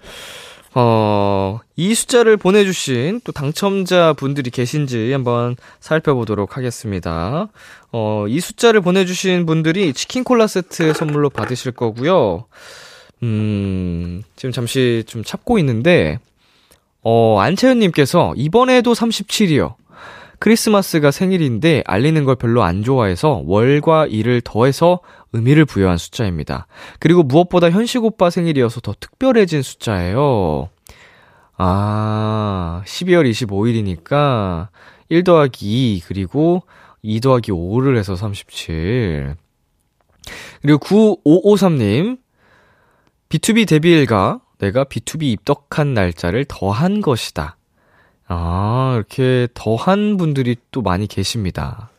어, 0.75 1.59
이 1.75 1.95
숫자를 1.95 2.37
보내주신 2.37 3.21
또 3.25 3.33
당첨자 3.33 4.13
분들이 4.13 4.51
계신지 4.51 5.13
한번 5.13 5.57
살펴보도록 5.81 6.57
하겠습니다. 6.57 7.49
어, 7.93 8.27
이 8.29 8.41
숫자를 8.41 8.81
보내주신 8.81 9.47
분들이 9.47 9.93
치킨 9.93 10.23
콜라 10.23 10.47
세트 10.47 10.95
선물로 10.95 11.31
받으실 11.31 11.73
거고요. 11.73 12.45
음, 13.23 14.23
지금 14.37 14.53
잠시 14.53 15.05
좀 15.07 15.25
찾고 15.25 15.59
있는데, 15.59 16.19
어, 17.03 17.39
안채연님께서 17.41 18.35
이번에도 18.37 18.93
37이요. 18.93 19.75
크리스마스가 20.39 21.11
생일인데 21.11 21.85
알리는 21.87 22.25
걸 22.25 22.35
별로 22.35 22.63
안 22.63 22.83
좋아해서 22.83 23.43
월과 23.45 24.07
일을 24.07 24.41
더해서 24.41 25.01
의미를 25.33 25.65
부여한 25.65 25.97
숫자입니다. 25.97 26.67
그리고 26.99 27.23
무엇보다 27.23 27.71
현식 27.71 28.05
오빠 28.05 28.31
생일이어서 28.31 28.81
더 28.81 28.95
특별해진 28.99 29.63
숫자예요. 29.63 30.69
아, 31.57 32.83
12월 32.87 33.31
25일이니까 33.31 34.69
1 35.09 35.25
더하기 35.25 35.97
2, 35.97 36.01
그리고 36.07 36.63
2 37.03 37.21
더하기 37.21 37.53
5를 37.53 37.97
해서 37.97 38.17
37. 38.17 39.35
그리고 40.63 40.79
9553님, 40.79 42.19
B2B 43.29 43.69
데뷔일가 43.69 44.41
내가 44.59 44.85
B2B 44.85 45.23
입덕한 45.25 45.95
날짜를 45.95 46.45
더한 46.47 47.01
것이다. 47.01 47.57
아, 48.27 48.93
이렇게 48.97 49.49
더한 49.55 50.17
분들이 50.17 50.57
또 50.71 50.83
많이 50.83 51.07
계십니다. 51.07 51.91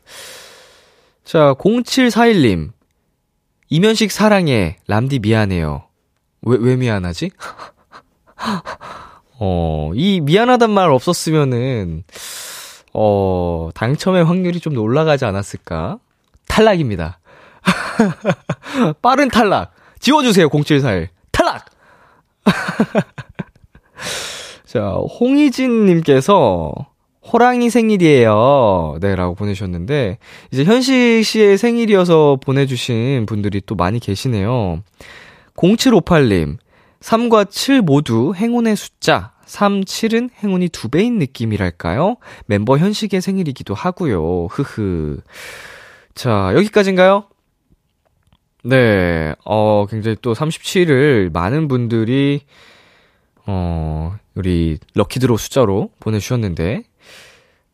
자, 1.23 1.53
0741님. 1.55 2.71
이면식 3.71 4.11
사랑해. 4.11 4.75
람디 4.87 5.19
미안해요. 5.19 5.83
왜, 6.41 6.57
왜 6.59 6.75
미안하지? 6.75 7.31
어, 9.39 9.91
이 9.95 10.19
미안하단 10.19 10.69
말 10.69 10.91
없었으면은, 10.91 12.03
어, 12.93 13.69
당첨의 13.73 14.25
확률이 14.25 14.59
좀 14.59 14.77
올라가지 14.77 15.23
않았을까? 15.23 15.99
탈락입니다. 16.49 17.19
빠른 19.01 19.29
탈락. 19.29 19.71
지워주세요, 19.99 20.49
0741. 20.49 21.07
탈락! 21.31 21.65
자, 24.65 24.81
홍희진님께서 25.19 26.73
호랑이 27.31 27.69
생일이에요. 27.69 28.97
네, 28.99 29.15
라고 29.15 29.35
보내셨는데, 29.35 30.17
이제 30.51 30.63
현식 30.63 31.23
씨의 31.23 31.57
생일이어서 31.57 32.39
보내주신 32.43 33.25
분들이 33.25 33.61
또 33.65 33.75
많이 33.75 33.99
계시네요. 33.99 34.83
0758님, 35.55 36.57
3과 36.99 37.49
7 37.49 37.81
모두 37.81 38.33
행운의 38.35 38.75
숫자, 38.75 39.31
3, 39.45 39.81
7은 39.81 40.29
행운이 40.43 40.69
두 40.69 40.89
배인 40.89 41.19
느낌이랄까요? 41.19 42.17
멤버 42.45 42.77
현식의 42.77 43.21
생일이기도 43.21 43.73
하고요. 43.73 44.47
흐흐. 44.47 45.21
자, 46.15 46.51
여기까지인가요? 46.55 47.25
네, 48.63 49.33
어, 49.45 49.85
굉장히 49.89 50.17
또 50.21 50.33
37을 50.33 51.31
많은 51.31 51.67
분들이, 51.67 52.41
어, 53.45 54.15
우리 54.35 54.77
럭키드로 54.93 55.37
숫자로 55.37 55.89
보내주셨는데, 55.99 56.83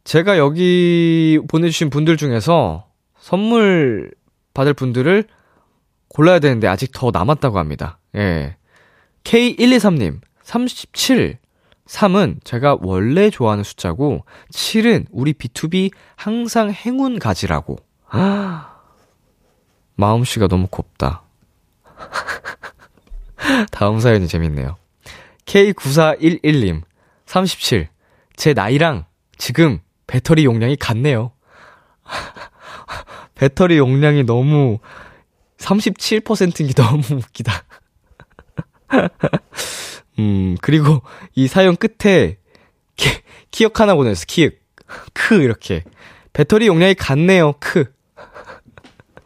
제가 0.08 0.38
여기 0.38 1.38
보내주신 1.50 1.90
분들 1.90 2.16
중에서 2.16 2.88
선물 3.20 4.10
받을 4.54 4.74
분들을 4.74 5.26
골라야 6.08 6.40
되는데 6.40 6.66
아직 6.70 6.94
더 6.94 7.12
남았다고 7.12 7.60
합니다. 7.60 8.00
예. 8.16 8.56
K123님, 9.26 10.22
37. 10.44 11.40
3은 11.88 12.40
제가 12.46 12.78
원래 12.80 13.30
좋아하는 13.30 13.66
숫자고, 13.66 14.24
7은 14.54 15.08
우리 15.12 15.34
B2B 15.34 15.92
항상 16.16 16.72
행운 16.72 17.20
가지라고. 17.20 17.76
마음씨가 19.96 20.48
너무 20.48 20.68
곱다. 20.68 21.24
다음 23.72 24.00
사연이 24.00 24.30
재밌네요. 24.30 24.78
K9411님, 25.44 26.84
37. 27.26 27.90
제 28.38 28.54
나이랑 28.54 29.04
지금 29.38 29.82
배터리 30.08 30.46
용량이 30.46 30.78
같네요. 30.78 31.32
배터리 33.36 33.78
용량이 33.78 34.24
너무 34.24 34.80
37%인 35.58 36.68
게 36.68 36.74
너무 36.74 37.04
웃기다. 37.12 37.64
음, 40.20 40.58
그리고 40.62 41.02
이 41.36 41.48
사연 41.48 41.76
끝에 41.76 42.38
키, 42.96 43.10
키역 43.52 43.80
하나 43.80 43.96
보냈어, 43.96 44.26
키역. 44.28 44.54
크, 45.14 45.36
이렇게. 45.36 45.84
배터리 46.34 46.68
용량이 46.68 46.96
같네요, 46.96 47.54
크. 47.60 47.92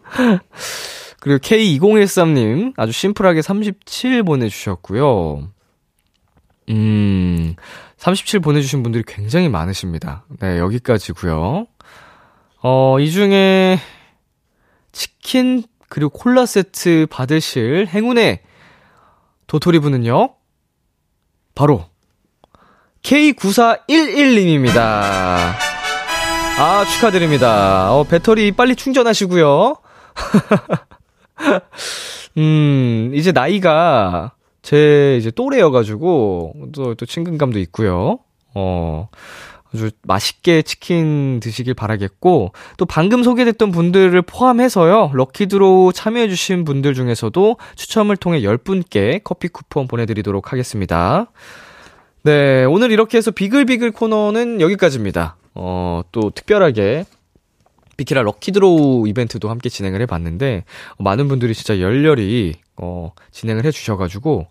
그리고 1.20 1.38
K2013님, 1.40 2.74
아주 2.78 2.92
심플하게 2.92 3.42
37 3.42 4.24
보내주셨고요. 4.24 5.52
음, 6.70 7.56
37 8.02 8.39
보내주신 8.39 8.82
분들이 8.82 9.04
굉장히 9.06 9.47
많으십니다. 9.47 10.26
네, 10.39 10.58
여기까지고요 10.58 11.68
어, 12.64 12.99
이 12.99 13.12
중에 13.12 13.78
치킨 14.91 15.64
그리고 15.88 16.10
콜라 16.10 16.47
세트 16.47 17.06
받으실 17.12 17.86
행운의 17.88 18.41
도토리 19.45 19.78
분은요, 19.78 20.34
바로 21.54 21.86
K9411님입니다. 23.04 24.80
아, 26.58 26.84
축하드립니다. 26.91 27.93
어, 27.93 28.04
배터리 28.06 28.52
빨리 28.52 28.76
충전하시고요. 28.76 29.76
음, 32.38 33.12
이제 33.14 33.32
나이가 33.32 34.32
제 34.62 35.18
이제 35.20 35.32
또래여가지고, 35.32 36.53
또, 36.74 36.95
또 36.95 37.05
친근감도 37.05 37.59
있고요. 37.59 38.20
어, 38.53 39.09
아주 39.74 39.89
맛있게 40.03 40.62
치킨 40.62 41.39
드시길 41.39 41.74
바라겠고, 41.74 42.51
또 42.78 42.86
방금 42.86 43.24
소개됐던 43.24 43.72
분들을 43.72 44.22
포함해서요, 44.22 45.12
럭키드로우 45.14 45.93
참여해주신 45.93 46.66
분들 46.66 46.93
중에서도 46.93 47.57
추첨을 47.76 48.18
통해 48.18 48.41
10분께 48.41 49.22
커피 49.24 49.47
쿠폰 49.47 49.88
보내드리도록 49.88 50.51
하겠습니다. 50.51 51.32
네, 52.24 52.66
오늘 52.66 52.91
이렇게 52.91 53.18
해서 53.18 53.32
비글비글 53.32 53.91
코너는 53.91 54.62
여기까지입니다. 54.62 55.38
어, 55.55 56.01
또 56.12 56.30
특별하게 56.30 57.05
비키라 57.97 58.22
lucky 58.24 58.70
draw 58.70 59.08
이벤트도 59.07 59.49
함께 59.49 59.70
진행을 59.70 60.01
해봤는데, 60.01 60.66
어, 60.97 61.03
많은 61.03 61.28
분들이 61.28 61.53
진짜 61.53 61.80
열렬히, 61.80 62.55
어, 62.82 63.14
진행을 63.32 63.64
해주셔가지고, 63.66 64.48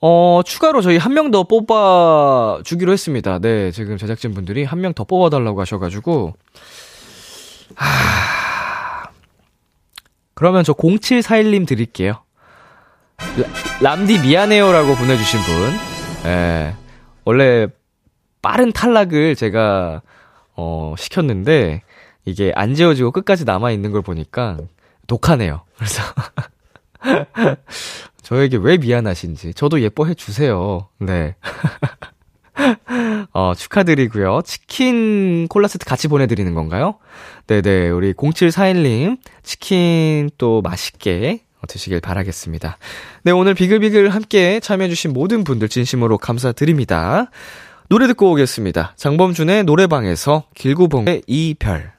어, 0.00 0.40
추가로 0.44 0.80
저희 0.82 0.96
한 0.98 1.12
명 1.14 1.30
더 1.30 1.44
뽑아주기로 1.44 2.92
했습니다. 2.92 3.38
네, 3.38 3.70
지금 3.70 3.96
제작진 3.96 4.34
분들이 4.34 4.64
한 4.64 4.80
명 4.80 4.92
더 4.94 5.04
뽑아달라고 5.04 5.60
하셔가지고, 5.60 6.34
하... 7.76 9.08
그러면 10.34 10.64
저 10.64 10.72
0741님 10.74 11.66
드릴게요. 11.66 12.22
라, 13.80 13.94
람디 13.94 14.18
미안해요라고 14.20 14.94
보내주신 14.96 15.40
분. 15.40 15.70
예. 16.30 16.74
원래 17.24 17.68
빠른 18.42 18.72
탈락을 18.72 19.36
제가, 19.36 20.02
어, 20.56 20.94
시켰는데, 20.98 21.82
이게 22.24 22.52
안 22.56 22.74
지워지고 22.74 23.10
끝까지 23.12 23.44
남아있는 23.44 23.92
걸 23.92 24.02
보니까 24.02 24.58
독하네요. 25.06 25.62
그래서 25.76 26.02
저에게 28.22 28.56
왜 28.56 28.78
미안하신지 28.78 29.54
저도 29.54 29.80
예뻐해 29.80 30.14
주세요. 30.14 30.88
네. 30.98 31.34
어, 33.32 33.54
축하드리고요. 33.56 34.42
치킨 34.44 35.48
콜라 35.48 35.68
세트 35.68 35.86
같이 35.86 36.08
보내드리는 36.08 36.54
건가요? 36.54 36.98
네네. 37.46 37.90
우리 37.90 38.12
0741님, 38.14 39.18
치킨 39.42 40.30
또 40.38 40.62
맛있게 40.62 41.40
드시길 41.68 42.00
바라겠습니다. 42.00 42.76
네, 43.22 43.30
오늘 43.30 43.54
비글비글 43.54 44.10
함께 44.10 44.60
참여해주신 44.60 45.12
모든 45.12 45.44
분들 45.44 45.68
진심으로 45.68 46.18
감사드립니다. 46.18 47.30
노래 47.88 48.06
듣고 48.06 48.32
오겠습니다. 48.32 48.94
장범준의 48.96 49.64
노래방에서 49.64 50.44
길고봉의 50.54 51.22
이별. 51.26 51.92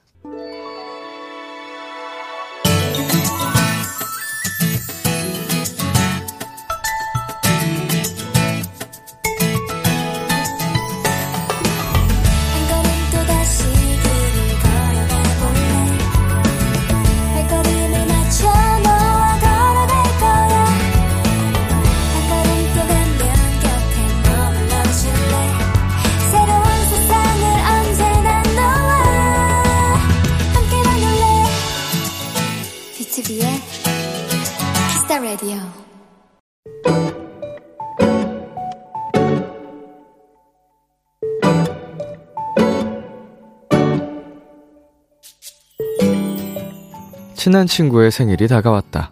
친한 47.43 47.67
친구의 47.67 48.09
생일이 48.09 48.47
다가왔다. 48.47 49.11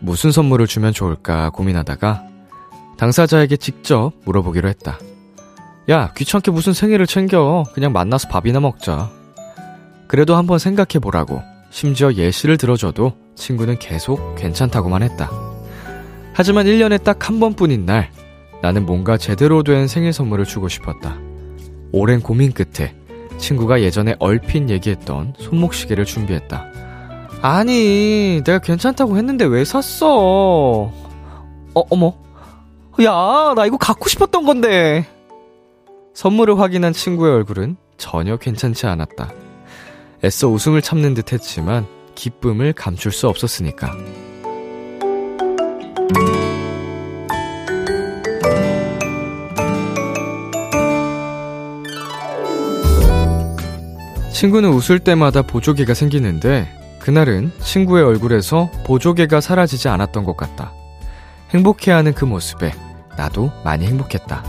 무슨 0.00 0.32
선물을 0.32 0.66
주면 0.66 0.92
좋을까 0.92 1.50
고민하다가 1.50 2.24
당사자에게 2.98 3.56
직접 3.56 4.10
물어보기로 4.24 4.68
했다. 4.68 4.98
야, 5.90 6.12
귀찮게 6.16 6.50
무슨 6.50 6.72
생일을 6.72 7.06
챙겨. 7.06 7.62
그냥 7.72 7.92
만나서 7.92 8.26
밥이나 8.26 8.58
먹자. 8.58 9.12
그래도 10.08 10.34
한번 10.34 10.58
생각해보라고. 10.58 11.40
심지어 11.70 12.12
예시를 12.12 12.56
들어줘도 12.56 13.12
친구는 13.36 13.78
계속 13.78 14.34
괜찮다고만 14.34 15.04
했다. 15.04 15.30
하지만 16.32 16.66
1년에 16.66 17.00
딱 17.04 17.28
한 17.28 17.38
번뿐인 17.38 17.86
날, 17.86 18.10
나는 18.60 18.84
뭔가 18.86 19.16
제대로 19.16 19.62
된 19.62 19.86
생일 19.86 20.12
선물을 20.12 20.46
주고 20.46 20.68
싶었다. 20.68 21.16
오랜 21.92 22.22
고민 22.22 22.50
끝에 22.50 22.92
친구가 23.38 23.82
예전에 23.82 24.16
얼핏 24.18 24.68
얘기했던 24.68 25.34
손목시계를 25.38 26.04
준비했다. 26.06 26.89
아니, 27.42 28.42
내가 28.44 28.58
괜찮다고 28.58 29.16
했는데 29.16 29.44
왜 29.46 29.64
샀어? 29.64 30.06
어, 30.08 30.92
어머. 31.74 32.14
야, 33.02 33.54
나 33.56 33.64
이거 33.66 33.78
갖고 33.78 34.08
싶었던 34.08 34.44
건데. 34.44 35.06
선물을 36.12 36.58
확인한 36.58 36.92
친구의 36.92 37.32
얼굴은 37.32 37.76
전혀 37.96 38.36
괜찮지 38.36 38.86
않았다. 38.86 39.32
애써 40.22 40.48
웃음을 40.48 40.82
참는 40.82 41.14
듯 41.14 41.32
했지만 41.32 41.86
기쁨을 42.14 42.74
감출 42.74 43.10
수 43.10 43.26
없었으니까. 43.26 43.90
친구는 54.34 54.70
웃을 54.70 54.98
때마다 54.98 55.42
보조개가 55.42 55.94
생기는데 55.94 56.79
그날은 57.00 57.50
친구의 57.60 58.04
얼굴에서 58.04 58.70
보조개가 58.84 59.40
사라지지 59.40 59.88
않았던 59.88 60.24
것 60.24 60.36
같다. 60.36 60.72
행복해하는 61.50 62.12
그 62.12 62.26
모습에 62.26 62.72
나도 63.16 63.50
많이 63.64 63.86
행복했다. 63.86 64.44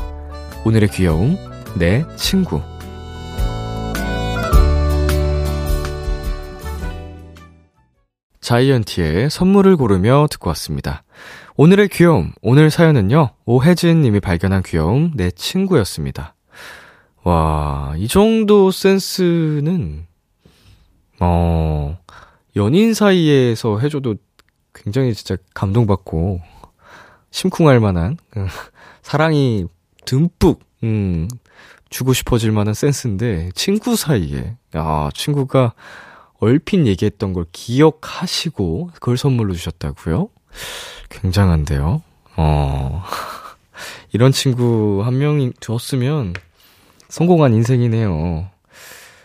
오늘의 0.66 0.90
귀여움, 0.90 1.38
내 1.78 2.06
친구. 2.18 2.62
자이언티의 8.42 9.30
선물을 9.30 9.78
고르며 9.78 10.28
듣고 10.30 10.50
왔습니다. 10.50 11.04
오늘의 11.56 11.88
귀여움, 11.88 12.34
오늘 12.42 12.70
사연은요, 12.70 13.30
오혜진 13.46 14.02
님이 14.02 14.20
발견한 14.20 14.64
귀여움, 14.64 15.12
내 15.16 15.32
친구였습니다. 15.32 16.36
와, 17.24 17.94
이 17.98 18.08
정도 18.08 18.72
센스는, 18.72 20.06
어, 21.20 21.98
연인 22.56 22.94
사이에서 22.94 23.80
해줘도 23.80 24.16
굉장히 24.74 25.14
진짜 25.14 25.38
감동받고 25.54 26.42
심쿵할 27.32 27.80
만한 27.80 28.18
그 28.30 28.46
사랑이 29.02 29.66
듬뿍 30.06 30.60
음, 30.84 31.28
주고 31.90 32.14
싶어질 32.14 32.52
만한 32.52 32.74
센스인데, 32.74 33.52
친구 33.54 33.96
사이에, 33.96 34.56
야, 34.76 35.10
친구가 35.14 35.74
얼핏 36.40 36.88
얘기했던 36.88 37.34
걸 37.34 37.46
기억하시고, 37.52 38.92
그걸 38.94 39.18
선물로 39.18 39.54
주셨다고요? 39.54 40.30
굉장한데요? 41.10 42.02
어, 42.38 43.04
이런 44.14 44.32
친구 44.32 45.02
한 45.06 45.18
명이 45.18 45.54
줬으면 45.60 46.34
성공한 47.10 47.54
인생이네요. 47.54 48.50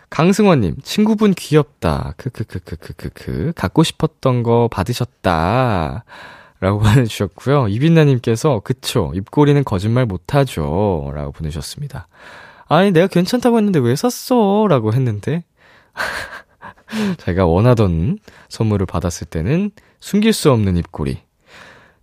강승원님, 0.09 0.77
친구분 0.83 1.33
귀엽다. 1.33 2.13
크크크크크크크. 2.17 3.53
갖고 3.55 3.83
싶었던 3.83 4.43
거 4.43 4.67
받으셨다. 4.71 6.05
라고 6.59 6.79
보내주셨고요. 6.79 7.67
이빈나님께서, 7.67 8.61
그쵸. 8.63 9.11
입꼬리는 9.15 9.61
거짓말 9.63 10.05
못하죠. 10.05 11.11
라고 11.13 11.31
보내주셨습니다. 11.33 12.07
아니, 12.67 12.91
내가 12.91 13.07
괜찮다고 13.07 13.57
했는데 13.57 13.79
왜 13.79 13.95
샀어? 13.95 14.65
라고 14.69 14.93
했는데, 14.93 15.43
제가 17.19 17.45
원하던 17.45 18.17
선물을 18.49 18.85
받았을 18.85 19.27
때는 19.27 19.71
숨길 19.99 20.33
수 20.33 20.51
없는 20.51 20.77
입꼬리. 20.77 21.19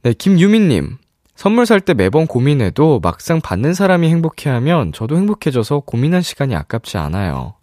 네, 0.03 0.13
김유민님. 0.13 0.99
선물 1.35 1.67
살 1.67 1.81
때 1.81 1.95
매번 1.95 2.27
고민해도 2.29 3.01
막상 3.01 3.41
받는 3.41 3.75
사람이 3.75 4.09
행복해하면 4.09 4.93
저도 4.93 5.17
행복해져서 5.17 5.81
고민한 5.81 6.23
시간이 6.23 6.55
아깝지 6.55 6.97
않아요. 6.99 7.55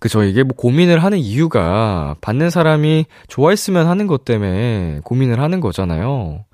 그죠. 0.00 0.22
이게 0.22 0.42
뭐 0.42 0.54
고민을 0.56 1.02
하는 1.02 1.18
이유가 1.18 2.14
받는 2.20 2.50
사람이 2.50 3.06
좋아했으면 3.26 3.86
하는 3.86 4.06
것 4.06 4.24
때문에 4.24 5.00
고민을 5.04 5.40
하는 5.40 5.60
거잖아요. 5.60 6.44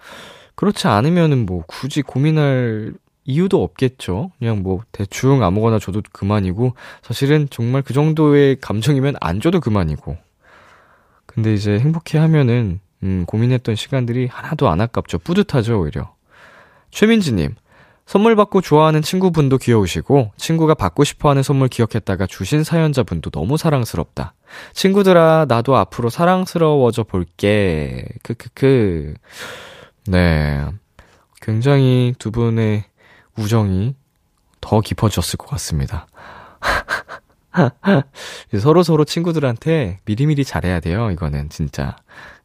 그렇지 0.55 0.87
않으면은 0.89 1.47
뭐 1.47 1.63
굳이 1.67 2.03
고민할 2.03 2.95
이유도 3.25 3.63
없겠죠. 3.63 4.31
그냥 4.39 4.63
뭐 4.63 4.81
대충 4.93 5.43
아무거나 5.43 5.79
줘도 5.79 6.03
그만이고 6.13 6.75
사실은 7.03 7.49
정말 7.51 7.83
그 7.83 7.93
정도의 7.93 8.57
감정이면 8.61 9.17
안 9.21 9.41
줘도 9.41 9.61
그만이고. 9.61 10.17
근데 11.27 11.55
이제 11.55 11.79
행복해 11.79 12.19
하면은 12.19 12.81
음, 13.03 13.25
고민했던 13.27 13.75
시간들이 13.75 14.29
하나도 14.31 14.69
안 14.69 14.81
아깝죠. 14.81 15.19
뿌듯하죠, 15.19 15.81
오히려. 15.81 16.15
최민지 16.91 17.33
님, 17.33 17.55
선물 18.07 18.37
받고 18.37 18.61
좋아하는 18.61 19.03
친구분도 19.03 19.59
귀여우시고, 19.59 20.33
친구가 20.37 20.75
받고 20.75 21.05
싶어 21.05 21.31
하는 21.31 21.43
선물 21.43 21.69
기억했다가 21.69 22.27
주신 22.27 22.63
사연자분도 22.63 23.31
너무 23.31 23.57
사랑스럽다. 23.57 24.35
친구들아, 24.75 25.47
나도 25.49 25.77
앞으로 25.77 26.11
사랑스러워져 26.11 27.05
볼게. 27.05 28.05
크크크. 28.23 29.15
네. 30.07 30.65
굉장히 31.41 32.15
두 32.19 32.31
분의 32.31 32.85
우정이 33.39 33.95
더 34.61 34.81
깊어졌을 34.81 35.37
것 35.37 35.49
같습니다. 35.51 36.07
서로 38.61 38.83
서로 38.83 39.05
친구들한테 39.05 40.01
미리미리 40.05 40.45
잘해야 40.45 40.81
돼요, 40.81 41.11
이거는 41.11 41.49
진짜. 41.49 41.97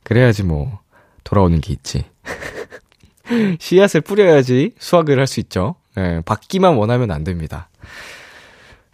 그래야지 0.03 0.43
뭐 0.43 0.79
돌아오는 1.23 1.59
게 1.61 1.73
있지. 1.73 2.05
씨앗을 3.59 4.01
뿌려야지 4.01 4.73
수확을 4.79 5.19
할 5.19 5.27
수 5.27 5.39
있죠. 5.41 5.75
네, 5.95 6.21
받기만 6.25 6.75
원하면 6.75 7.11
안 7.11 7.23
됩니다. 7.23 7.69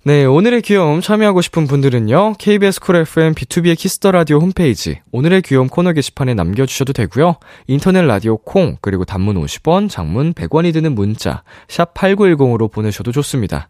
네, 0.04 0.24
오늘의 0.24 0.62
귀여움 0.62 1.02
참여하고 1.02 1.42
싶은 1.42 1.66
분들은요, 1.66 2.36
KBS 2.38 2.80
Cool 2.80 2.98
FM 2.98 3.34
비투비의 3.34 3.76
Kiss 3.76 3.97
the 3.97 4.12
Radio 4.12 4.38
홈페이지, 4.38 5.00
오늘의 5.12 5.42
귀여움 5.42 5.68
코너 5.68 5.94
게시판에 5.94 6.36
남겨 6.36 6.68
주셔도 6.68 6.94
되고요 6.94 7.38
인터넷 7.66 8.04
라디오 8.04 8.38
콩, 8.38 8.78
그리고 8.82 9.04
단문 9.04 9.36
50원, 9.44 9.90
장문 9.90 10.34
100원이 10.34 10.74
드는 10.74 10.94
문자, 10.94 11.42
샵 11.68 11.96
8910으로 11.96 12.72
보내셔도 12.72 13.12
좋습니다. 13.12 13.70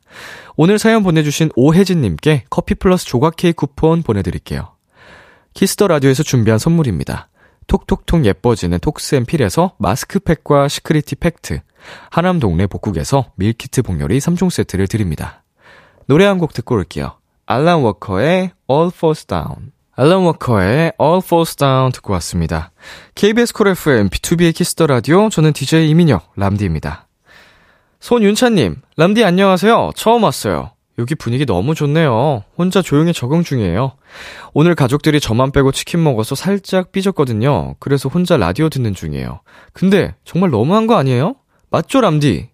오늘 0.57 0.77
사연 0.77 1.03
보내 1.03 1.23
주신 1.23 1.51
오혜진 1.55 2.01
님께 2.01 2.43
커피 2.49 2.75
플러스 2.75 3.05
조각 3.05 3.37
케이크 3.37 3.55
쿠폰 3.67 4.03
보내 4.03 4.21
드릴게요. 4.21 4.73
Kiss 5.53 5.73
the 5.73 5.87
Radio에서 5.87 6.23
준비한 6.23 6.59
선물입니다. 6.59 7.29
톡톡톡 7.67 8.25
예뻐지는 8.25 8.79
톡스앤필에서 8.79 9.73
마스크팩과 9.77 10.67
시크리티 10.67 11.15
팩트, 11.15 11.61
하남 12.11 12.39
동네 12.39 12.67
복국에서 12.67 13.31
밀키트 13.35 13.81
복요리 13.83 14.19
3종 14.19 14.49
세트를 14.49 14.87
드립니다. 14.87 15.43
노래 16.07 16.25
한 16.25 16.37
곡 16.39 16.53
듣고 16.53 16.75
올게요. 16.75 17.17
알란 17.47 17.81
워커의 17.81 18.51
All 18.69 18.91
Falls 18.93 19.25
Down. 19.25 19.71
알란 19.95 20.19
워커의 20.23 20.93
All 21.01 21.21
Falls 21.23 21.55
Down 21.55 21.91
듣고 21.91 22.13
왔습니다. 22.13 22.71
KBS 23.15 23.53
Cool 23.53 23.69
FM 23.69 24.09
비투비의 24.09 24.53
Kiss 24.55 24.74
the 24.74 24.87
Radio 24.87 25.29
저는 25.29 25.53
DJ 25.53 25.89
이민혁 25.89 26.33
람디입니다. 26.35 27.07
손윤찬님, 27.99 28.81
람디 28.97 29.23
안녕하세요. 29.23 29.91
처음 29.95 30.23
왔어요. 30.23 30.71
여기 30.97 31.13
분위기 31.15 31.45
너무 31.45 31.75
좋네요. 31.75 32.43
혼자 32.57 32.81
조용히 32.81 33.11
적응 33.13 33.43
중이에요. 33.43 33.93
오늘 34.53 34.75
가족들이 34.75 35.19
저만 35.19 35.51
빼고 35.51 35.71
치킨 35.71 36.03
먹어서 36.03 36.35
살짝 36.35 36.91
삐졌거든요. 36.91 37.75
그래서 37.79 38.07
혼자 38.07 38.37
라디오 38.37 38.69
듣는 38.69 38.93
중이에요. 38.93 39.41
근데 39.73 40.15
정말 40.23 40.51
너무한 40.51 40.87
거 40.87 40.95
아니에요? 40.95 41.35
맞죠, 41.69 41.99
람디? 41.99 42.49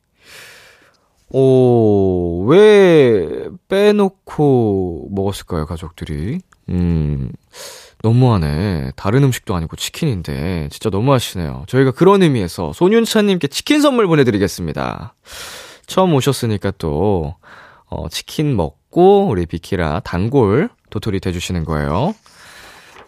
오, 1.33 2.45
왜 2.47 3.47
빼놓고 3.69 5.09
먹었을까요, 5.11 5.65
가족들이? 5.65 6.39
음, 6.69 7.31
너무하네. 8.01 8.91
다른 8.95 9.23
음식도 9.23 9.55
아니고 9.55 9.75
치킨인데, 9.77 10.67
진짜 10.71 10.89
너무하시네요. 10.89 11.65
저희가 11.67 11.91
그런 11.91 12.23
의미에서 12.23 12.73
손윤찬님께 12.73 13.47
치킨 13.47 13.81
선물 13.81 14.07
보내드리겠습니다. 14.07 15.13
처음 15.85 16.13
오셨으니까 16.15 16.71
또, 16.77 17.35
어, 17.91 18.09
치킨 18.09 18.55
먹고, 18.55 19.27
우리 19.27 19.45
비키라 19.45 19.99
단골 19.99 20.69
도토리 20.89 21.19
돼주시는 21.19 21.65
거예요. 21.65 22.15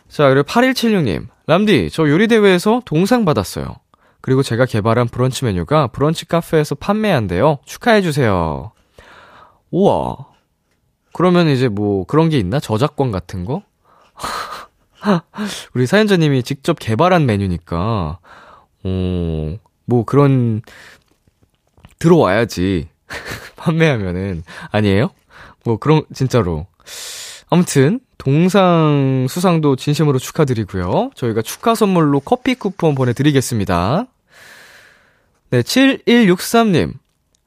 자, 0.07 0.29
그리고 0.29 0.43
8176님. 0.43 1.27
람디, 1.47 1.89
저 1.91 2.07
요리대회에서 2.07 2.83
동상 2.85 3.25
받았어요. 3.25 3.75
그리고 4.21 4.43
제가 4.43 4.65
개발한 4.65 5.07
브런치 5.07 5.43
메뉴가 5.43 5.87
브런치 5.87 6.27
카페에서 6.27 6.75
판매한대요. 6.75 7.57
축하해주세요. 7.65 8.71
우와. 9.71 10.15
그러면 11.13 11.47
이제 11.47 11.67
뭐 11.67 12.05
그런 12.05 12.29
게 12.29 12.37
있나? 12.37 12.59
저작권 12.59 13.11
같은 13.11 13.43
거? 13.43 13.63
우리 15.73 15.85
사연자님이 15.85 16.43
직접 16.43 16.77
개발한 16.79 17.25
메뉴니까, 17.25 18.19
어, 18.83 19.57
뭐 19.85 20.05
그런, 20.05 20.61
들어와야지. 21.99 22.92
판매하면은. 23.55 24.43
아니에요? 24.71 25.09
뭐 25.63 25.77
그런, 25.77 26.03
진짜로. 26.13 26.67
아무튼, 27.49 27.99
동상 28.17 29.27
수상도 29.29 29.75
진심으로 29.75 30.17
축하드리고요. 30.19 31.11
저희가 31.15 31.41
축하 31.41 31.75
선물로 31.75 32.21
커피 32.21 32.55
쿠폰 32.55 32.95
보내드리겠습니다. 32.95 34.07
네, 35.49 35.61
7163님. 35.61 36.93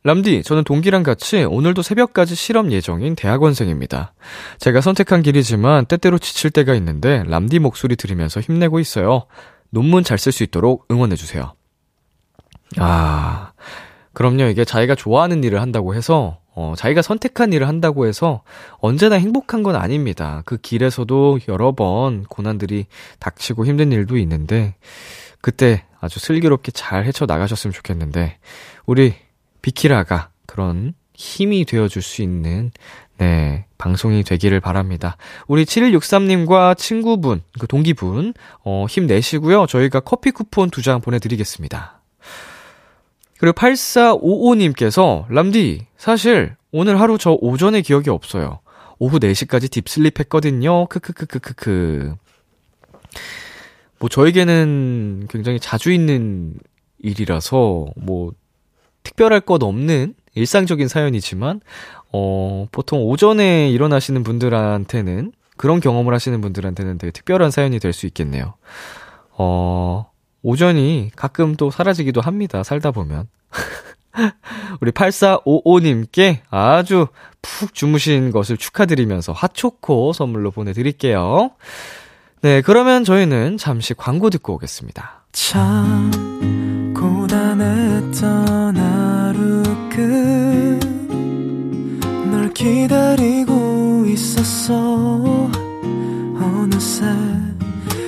람디, 0.04 0.44
저는 0.44 0.62
동기랑 0.62 1.02
같이 1.02 1.42
오늘도 1.42 1.82
새벽까지 1.82 2.36
실험 2.36 2.70
예정인 2.70 3.16
대학원생입니다. 3.16 4.14
제가 4.60 4.80
선택한 4.80 5.22
길이지만 5.22 5.86
때때로 5.86 6.18
지칠 6.18 6.50
때가 6.52 6.74
있는데 6.76 7.24
람디 7.26 7.58
목소리 7.58 7.96
들으면서 7.96 8.40
힘내고 8.40 8.78
있어요. 8.78 9.26
논문 9.70 10.04
잘 10.04 10.18
쓸 10.18 10.30
수 10.30 10.44
있도록 10.44 10.86
응원해주세요. 10.92 11.54
아, 12.78 13.52
그럼요. 14.16 14.44
이게 14.44 14.64
자기가 14.64 14.94
좋아하는 14.94 15.44
일을 15.44 15.60
한다고 15.60 15.94
해서, 15.94 16.38
어, 16.54 16.72
자기가 16.74 17.02
선택한 17.02 17.52
일을 17.52 17.68
한다고 17.68 18.06
해서 18.06 18.42
언제나 18.78 19.16
행복한 19.16 19.62
건 19.62 19.76
아닙니다. 19.76 20.40
그 20.46 20.56
길에서도 20.56 21.40
여러 21.48 21.72
번 21.72 22.24
고난들이 22.24 22.86
닥치고 23.18 23.66
힘든 23.66 23.92
일도 23.92 24.16
있는데, 24.16 24.74
그때 25.42 25.84
아주 26.00 26.18
슬기롭게 26.18 26.72
잘 26.72 27.04
헤쳐나가셨으면 27.04 27.74
좋겠는데, 27.74 28.38
우리 28.86 29.12
비키라가 29.60 30.30
그런 30.46 30.94
힘이 31.12 31.66
되어줄 31.66 32.00
수 32.00 32.22
있는, 32.22 32.70
네, 33.18 33.66
방송이 33.76 34.22
되기를 34.22 34.60
바랍니다. 34.60 35.18
우리 35.46 35.66
7163님과 35.66 36.78
친구분, 36.78 37.42
그 37.60 37.66
동기분, 37.66 38.32
어, 38.64 38.86
힘내시고요. 38.88 39.66
저희가 39.66 40.00
커피 40.00 40.30
쿠폰 40.30 40.70
두 40.70 40.80
장 40.80 41.02
보내드리겠습니다. 41.02 41.95
그리고 43.38 43.54
8455님께서, 43.54 45.26
람디, 45.28 45.86
사실, 45.96 46.56
오늘 46.72 47.00
하루 47.00 47.18
저 47.18 47.32
오전에 47.40 47.80
기억이 47.82 48.10
없어요. 48.10 48.60
오후 48.98 49.18
4시까지 49.18 49.70
딥슬립 49.70 50.18
했거든요. 50.20 50.86
크크크크크크. 50.86 52.14
뭐 53.98 54.08
저에게는 54.08 55.26
굉장히 55.30 55.58
자주 55.60 55.90
있는 55.92 56.54
일이라서 56.98 57.86
뭐 57.96 58.32
특별할 59.02 59.40
것 59.40 59.62
없는 59.62 60.14
일상적인 60.34 60.88
사연이지만 60.88 61.60
어 62.12 62.66
보통 62.72 63.02
오전에 63.04 63.70
일어나시는 63.70 64.22
분들한테는 64.22 65.32
그런 65.56 65.80
경험을 65.80 66.12
하시는 66.12 66.40
분들한테는 66.40 66.98
되게 66.98 67.10
특별한 67.10 67.50
사연이 67.50 67.78
될 67.78 67.92
수 67.92 68.06
있겠네요. 68.06 68.54
어 69.30 70.10
오전이 70.46 71.10
가끔 71.16 71.56
또 71.56 71.72
사라지기도 71.72 72.20
합니다. 72.20 72.62
살다 72.62 72.92
보면. 72.92 73.26
우리 74.80 74.92
8455님께 74.92 76.38
아주 76.50 77.08
푹 77.42 77.74
주무신 77.74 78.30
것을 78.30 78.56
축하드리면서 78.56 79.32
핫초코 79.32 80.12
선물로 80.12 80.52
보내드릴게요. 80.52 81.50
네, 82.42 82.62
그러면 82.62 83.02
저희는 83.02 83.56
잠시 83.56 83.92
광고 83.92 84.30
듣고 84.30 84.54
오겠습니다. 84.54 85.24
참 85.32 86.94
고단했던 86.94 88.76
하루 88.76 89.64
끝널 92.30 92.54
기다리고 92.54 94.04
있었어 94.06 95.50
어느새 96.40 97.04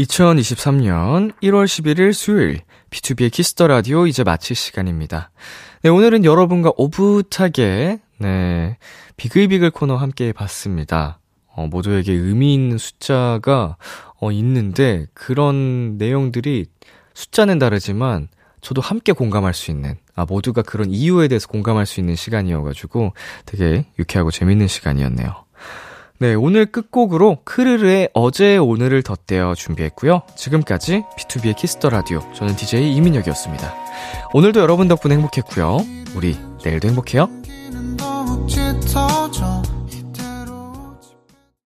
2023년 0.00 1.32
1월 1.42 1.64
11일 1.64 2.12
수요일 2.12 2.60
비투비의 2.90 3.30
Kiss 3.30 3.51
the 3.51 3.66
Radio 3.66 4.06
이제 4.06 4.24
마칠 4.24 4.56
시간입니다. 4.56 5.30
네, 5.82 5.90
오늘은 5.90 6.24
여러분과 6.24 6.72
오붓하게 6.76 8.00
네, 8.18 8.78
비글비글 9.16 9.70
코너 9.70 9.96
함께 9.96 10.28
해 10.28 10.32
봤습니다. 10.32 11.18
어, 11.48 11.66
모두에게 11.66 12.12
의미 12.12 12.54
있는 12.54 12.78
숫자가 12.78 13.76
어, 14.20 14.32
있는데 14.32 15.06
그런 15.12 15.98
내용들이 15.98 16.66
숫자는 17.14 17.58
다르지만 17.58 18.28
저도 18.60 18.80
함께 18.80 19.12
공감할 19.12 19.52
수 19.54 19.70
있는 19.70 19.96
아 20.14 20.24
모두가 20.24 20.62
그런 20.62 20.90
이유에 20.90 21.28
대해서 21.28 21.48
공감할 21.48 21.86
수 21.86 22.00
있는 22.00 22.14
시간이어가지고 22.14 23.12
되게 23.46 23.86
유쾌하고 23.98 24.30
재밌는 24.30 24.66
시간이었네요. 24.66 25.44
네, 26.22 26.34
오늘 26.34 26.66
끝곡으로 26.66 27.38
크르르의 27.44 28.10
어제의 28.12 28.58
오늘을 28.58 29.02
덧대어 29.02 29.54
준비했고요. 29.54 30.20
지금까지 30.36 31.02
비투비의 31.16 31.56
Kiss 31.56 31.74
the 31.74 31.88
Radio 31.88 32.20
저는 32.34 32.56
DJ 32.56 32.94
이민혁이었습니다. 32.94 33.74
오늘도 34.34 34.60
여러분 34.60 34.86
덕분에 34.86 35.14
행복했고요. 35.14 35.78
우리 36.14 36.36
내일도 36.62 36.88
행복해요. 36.88 37.30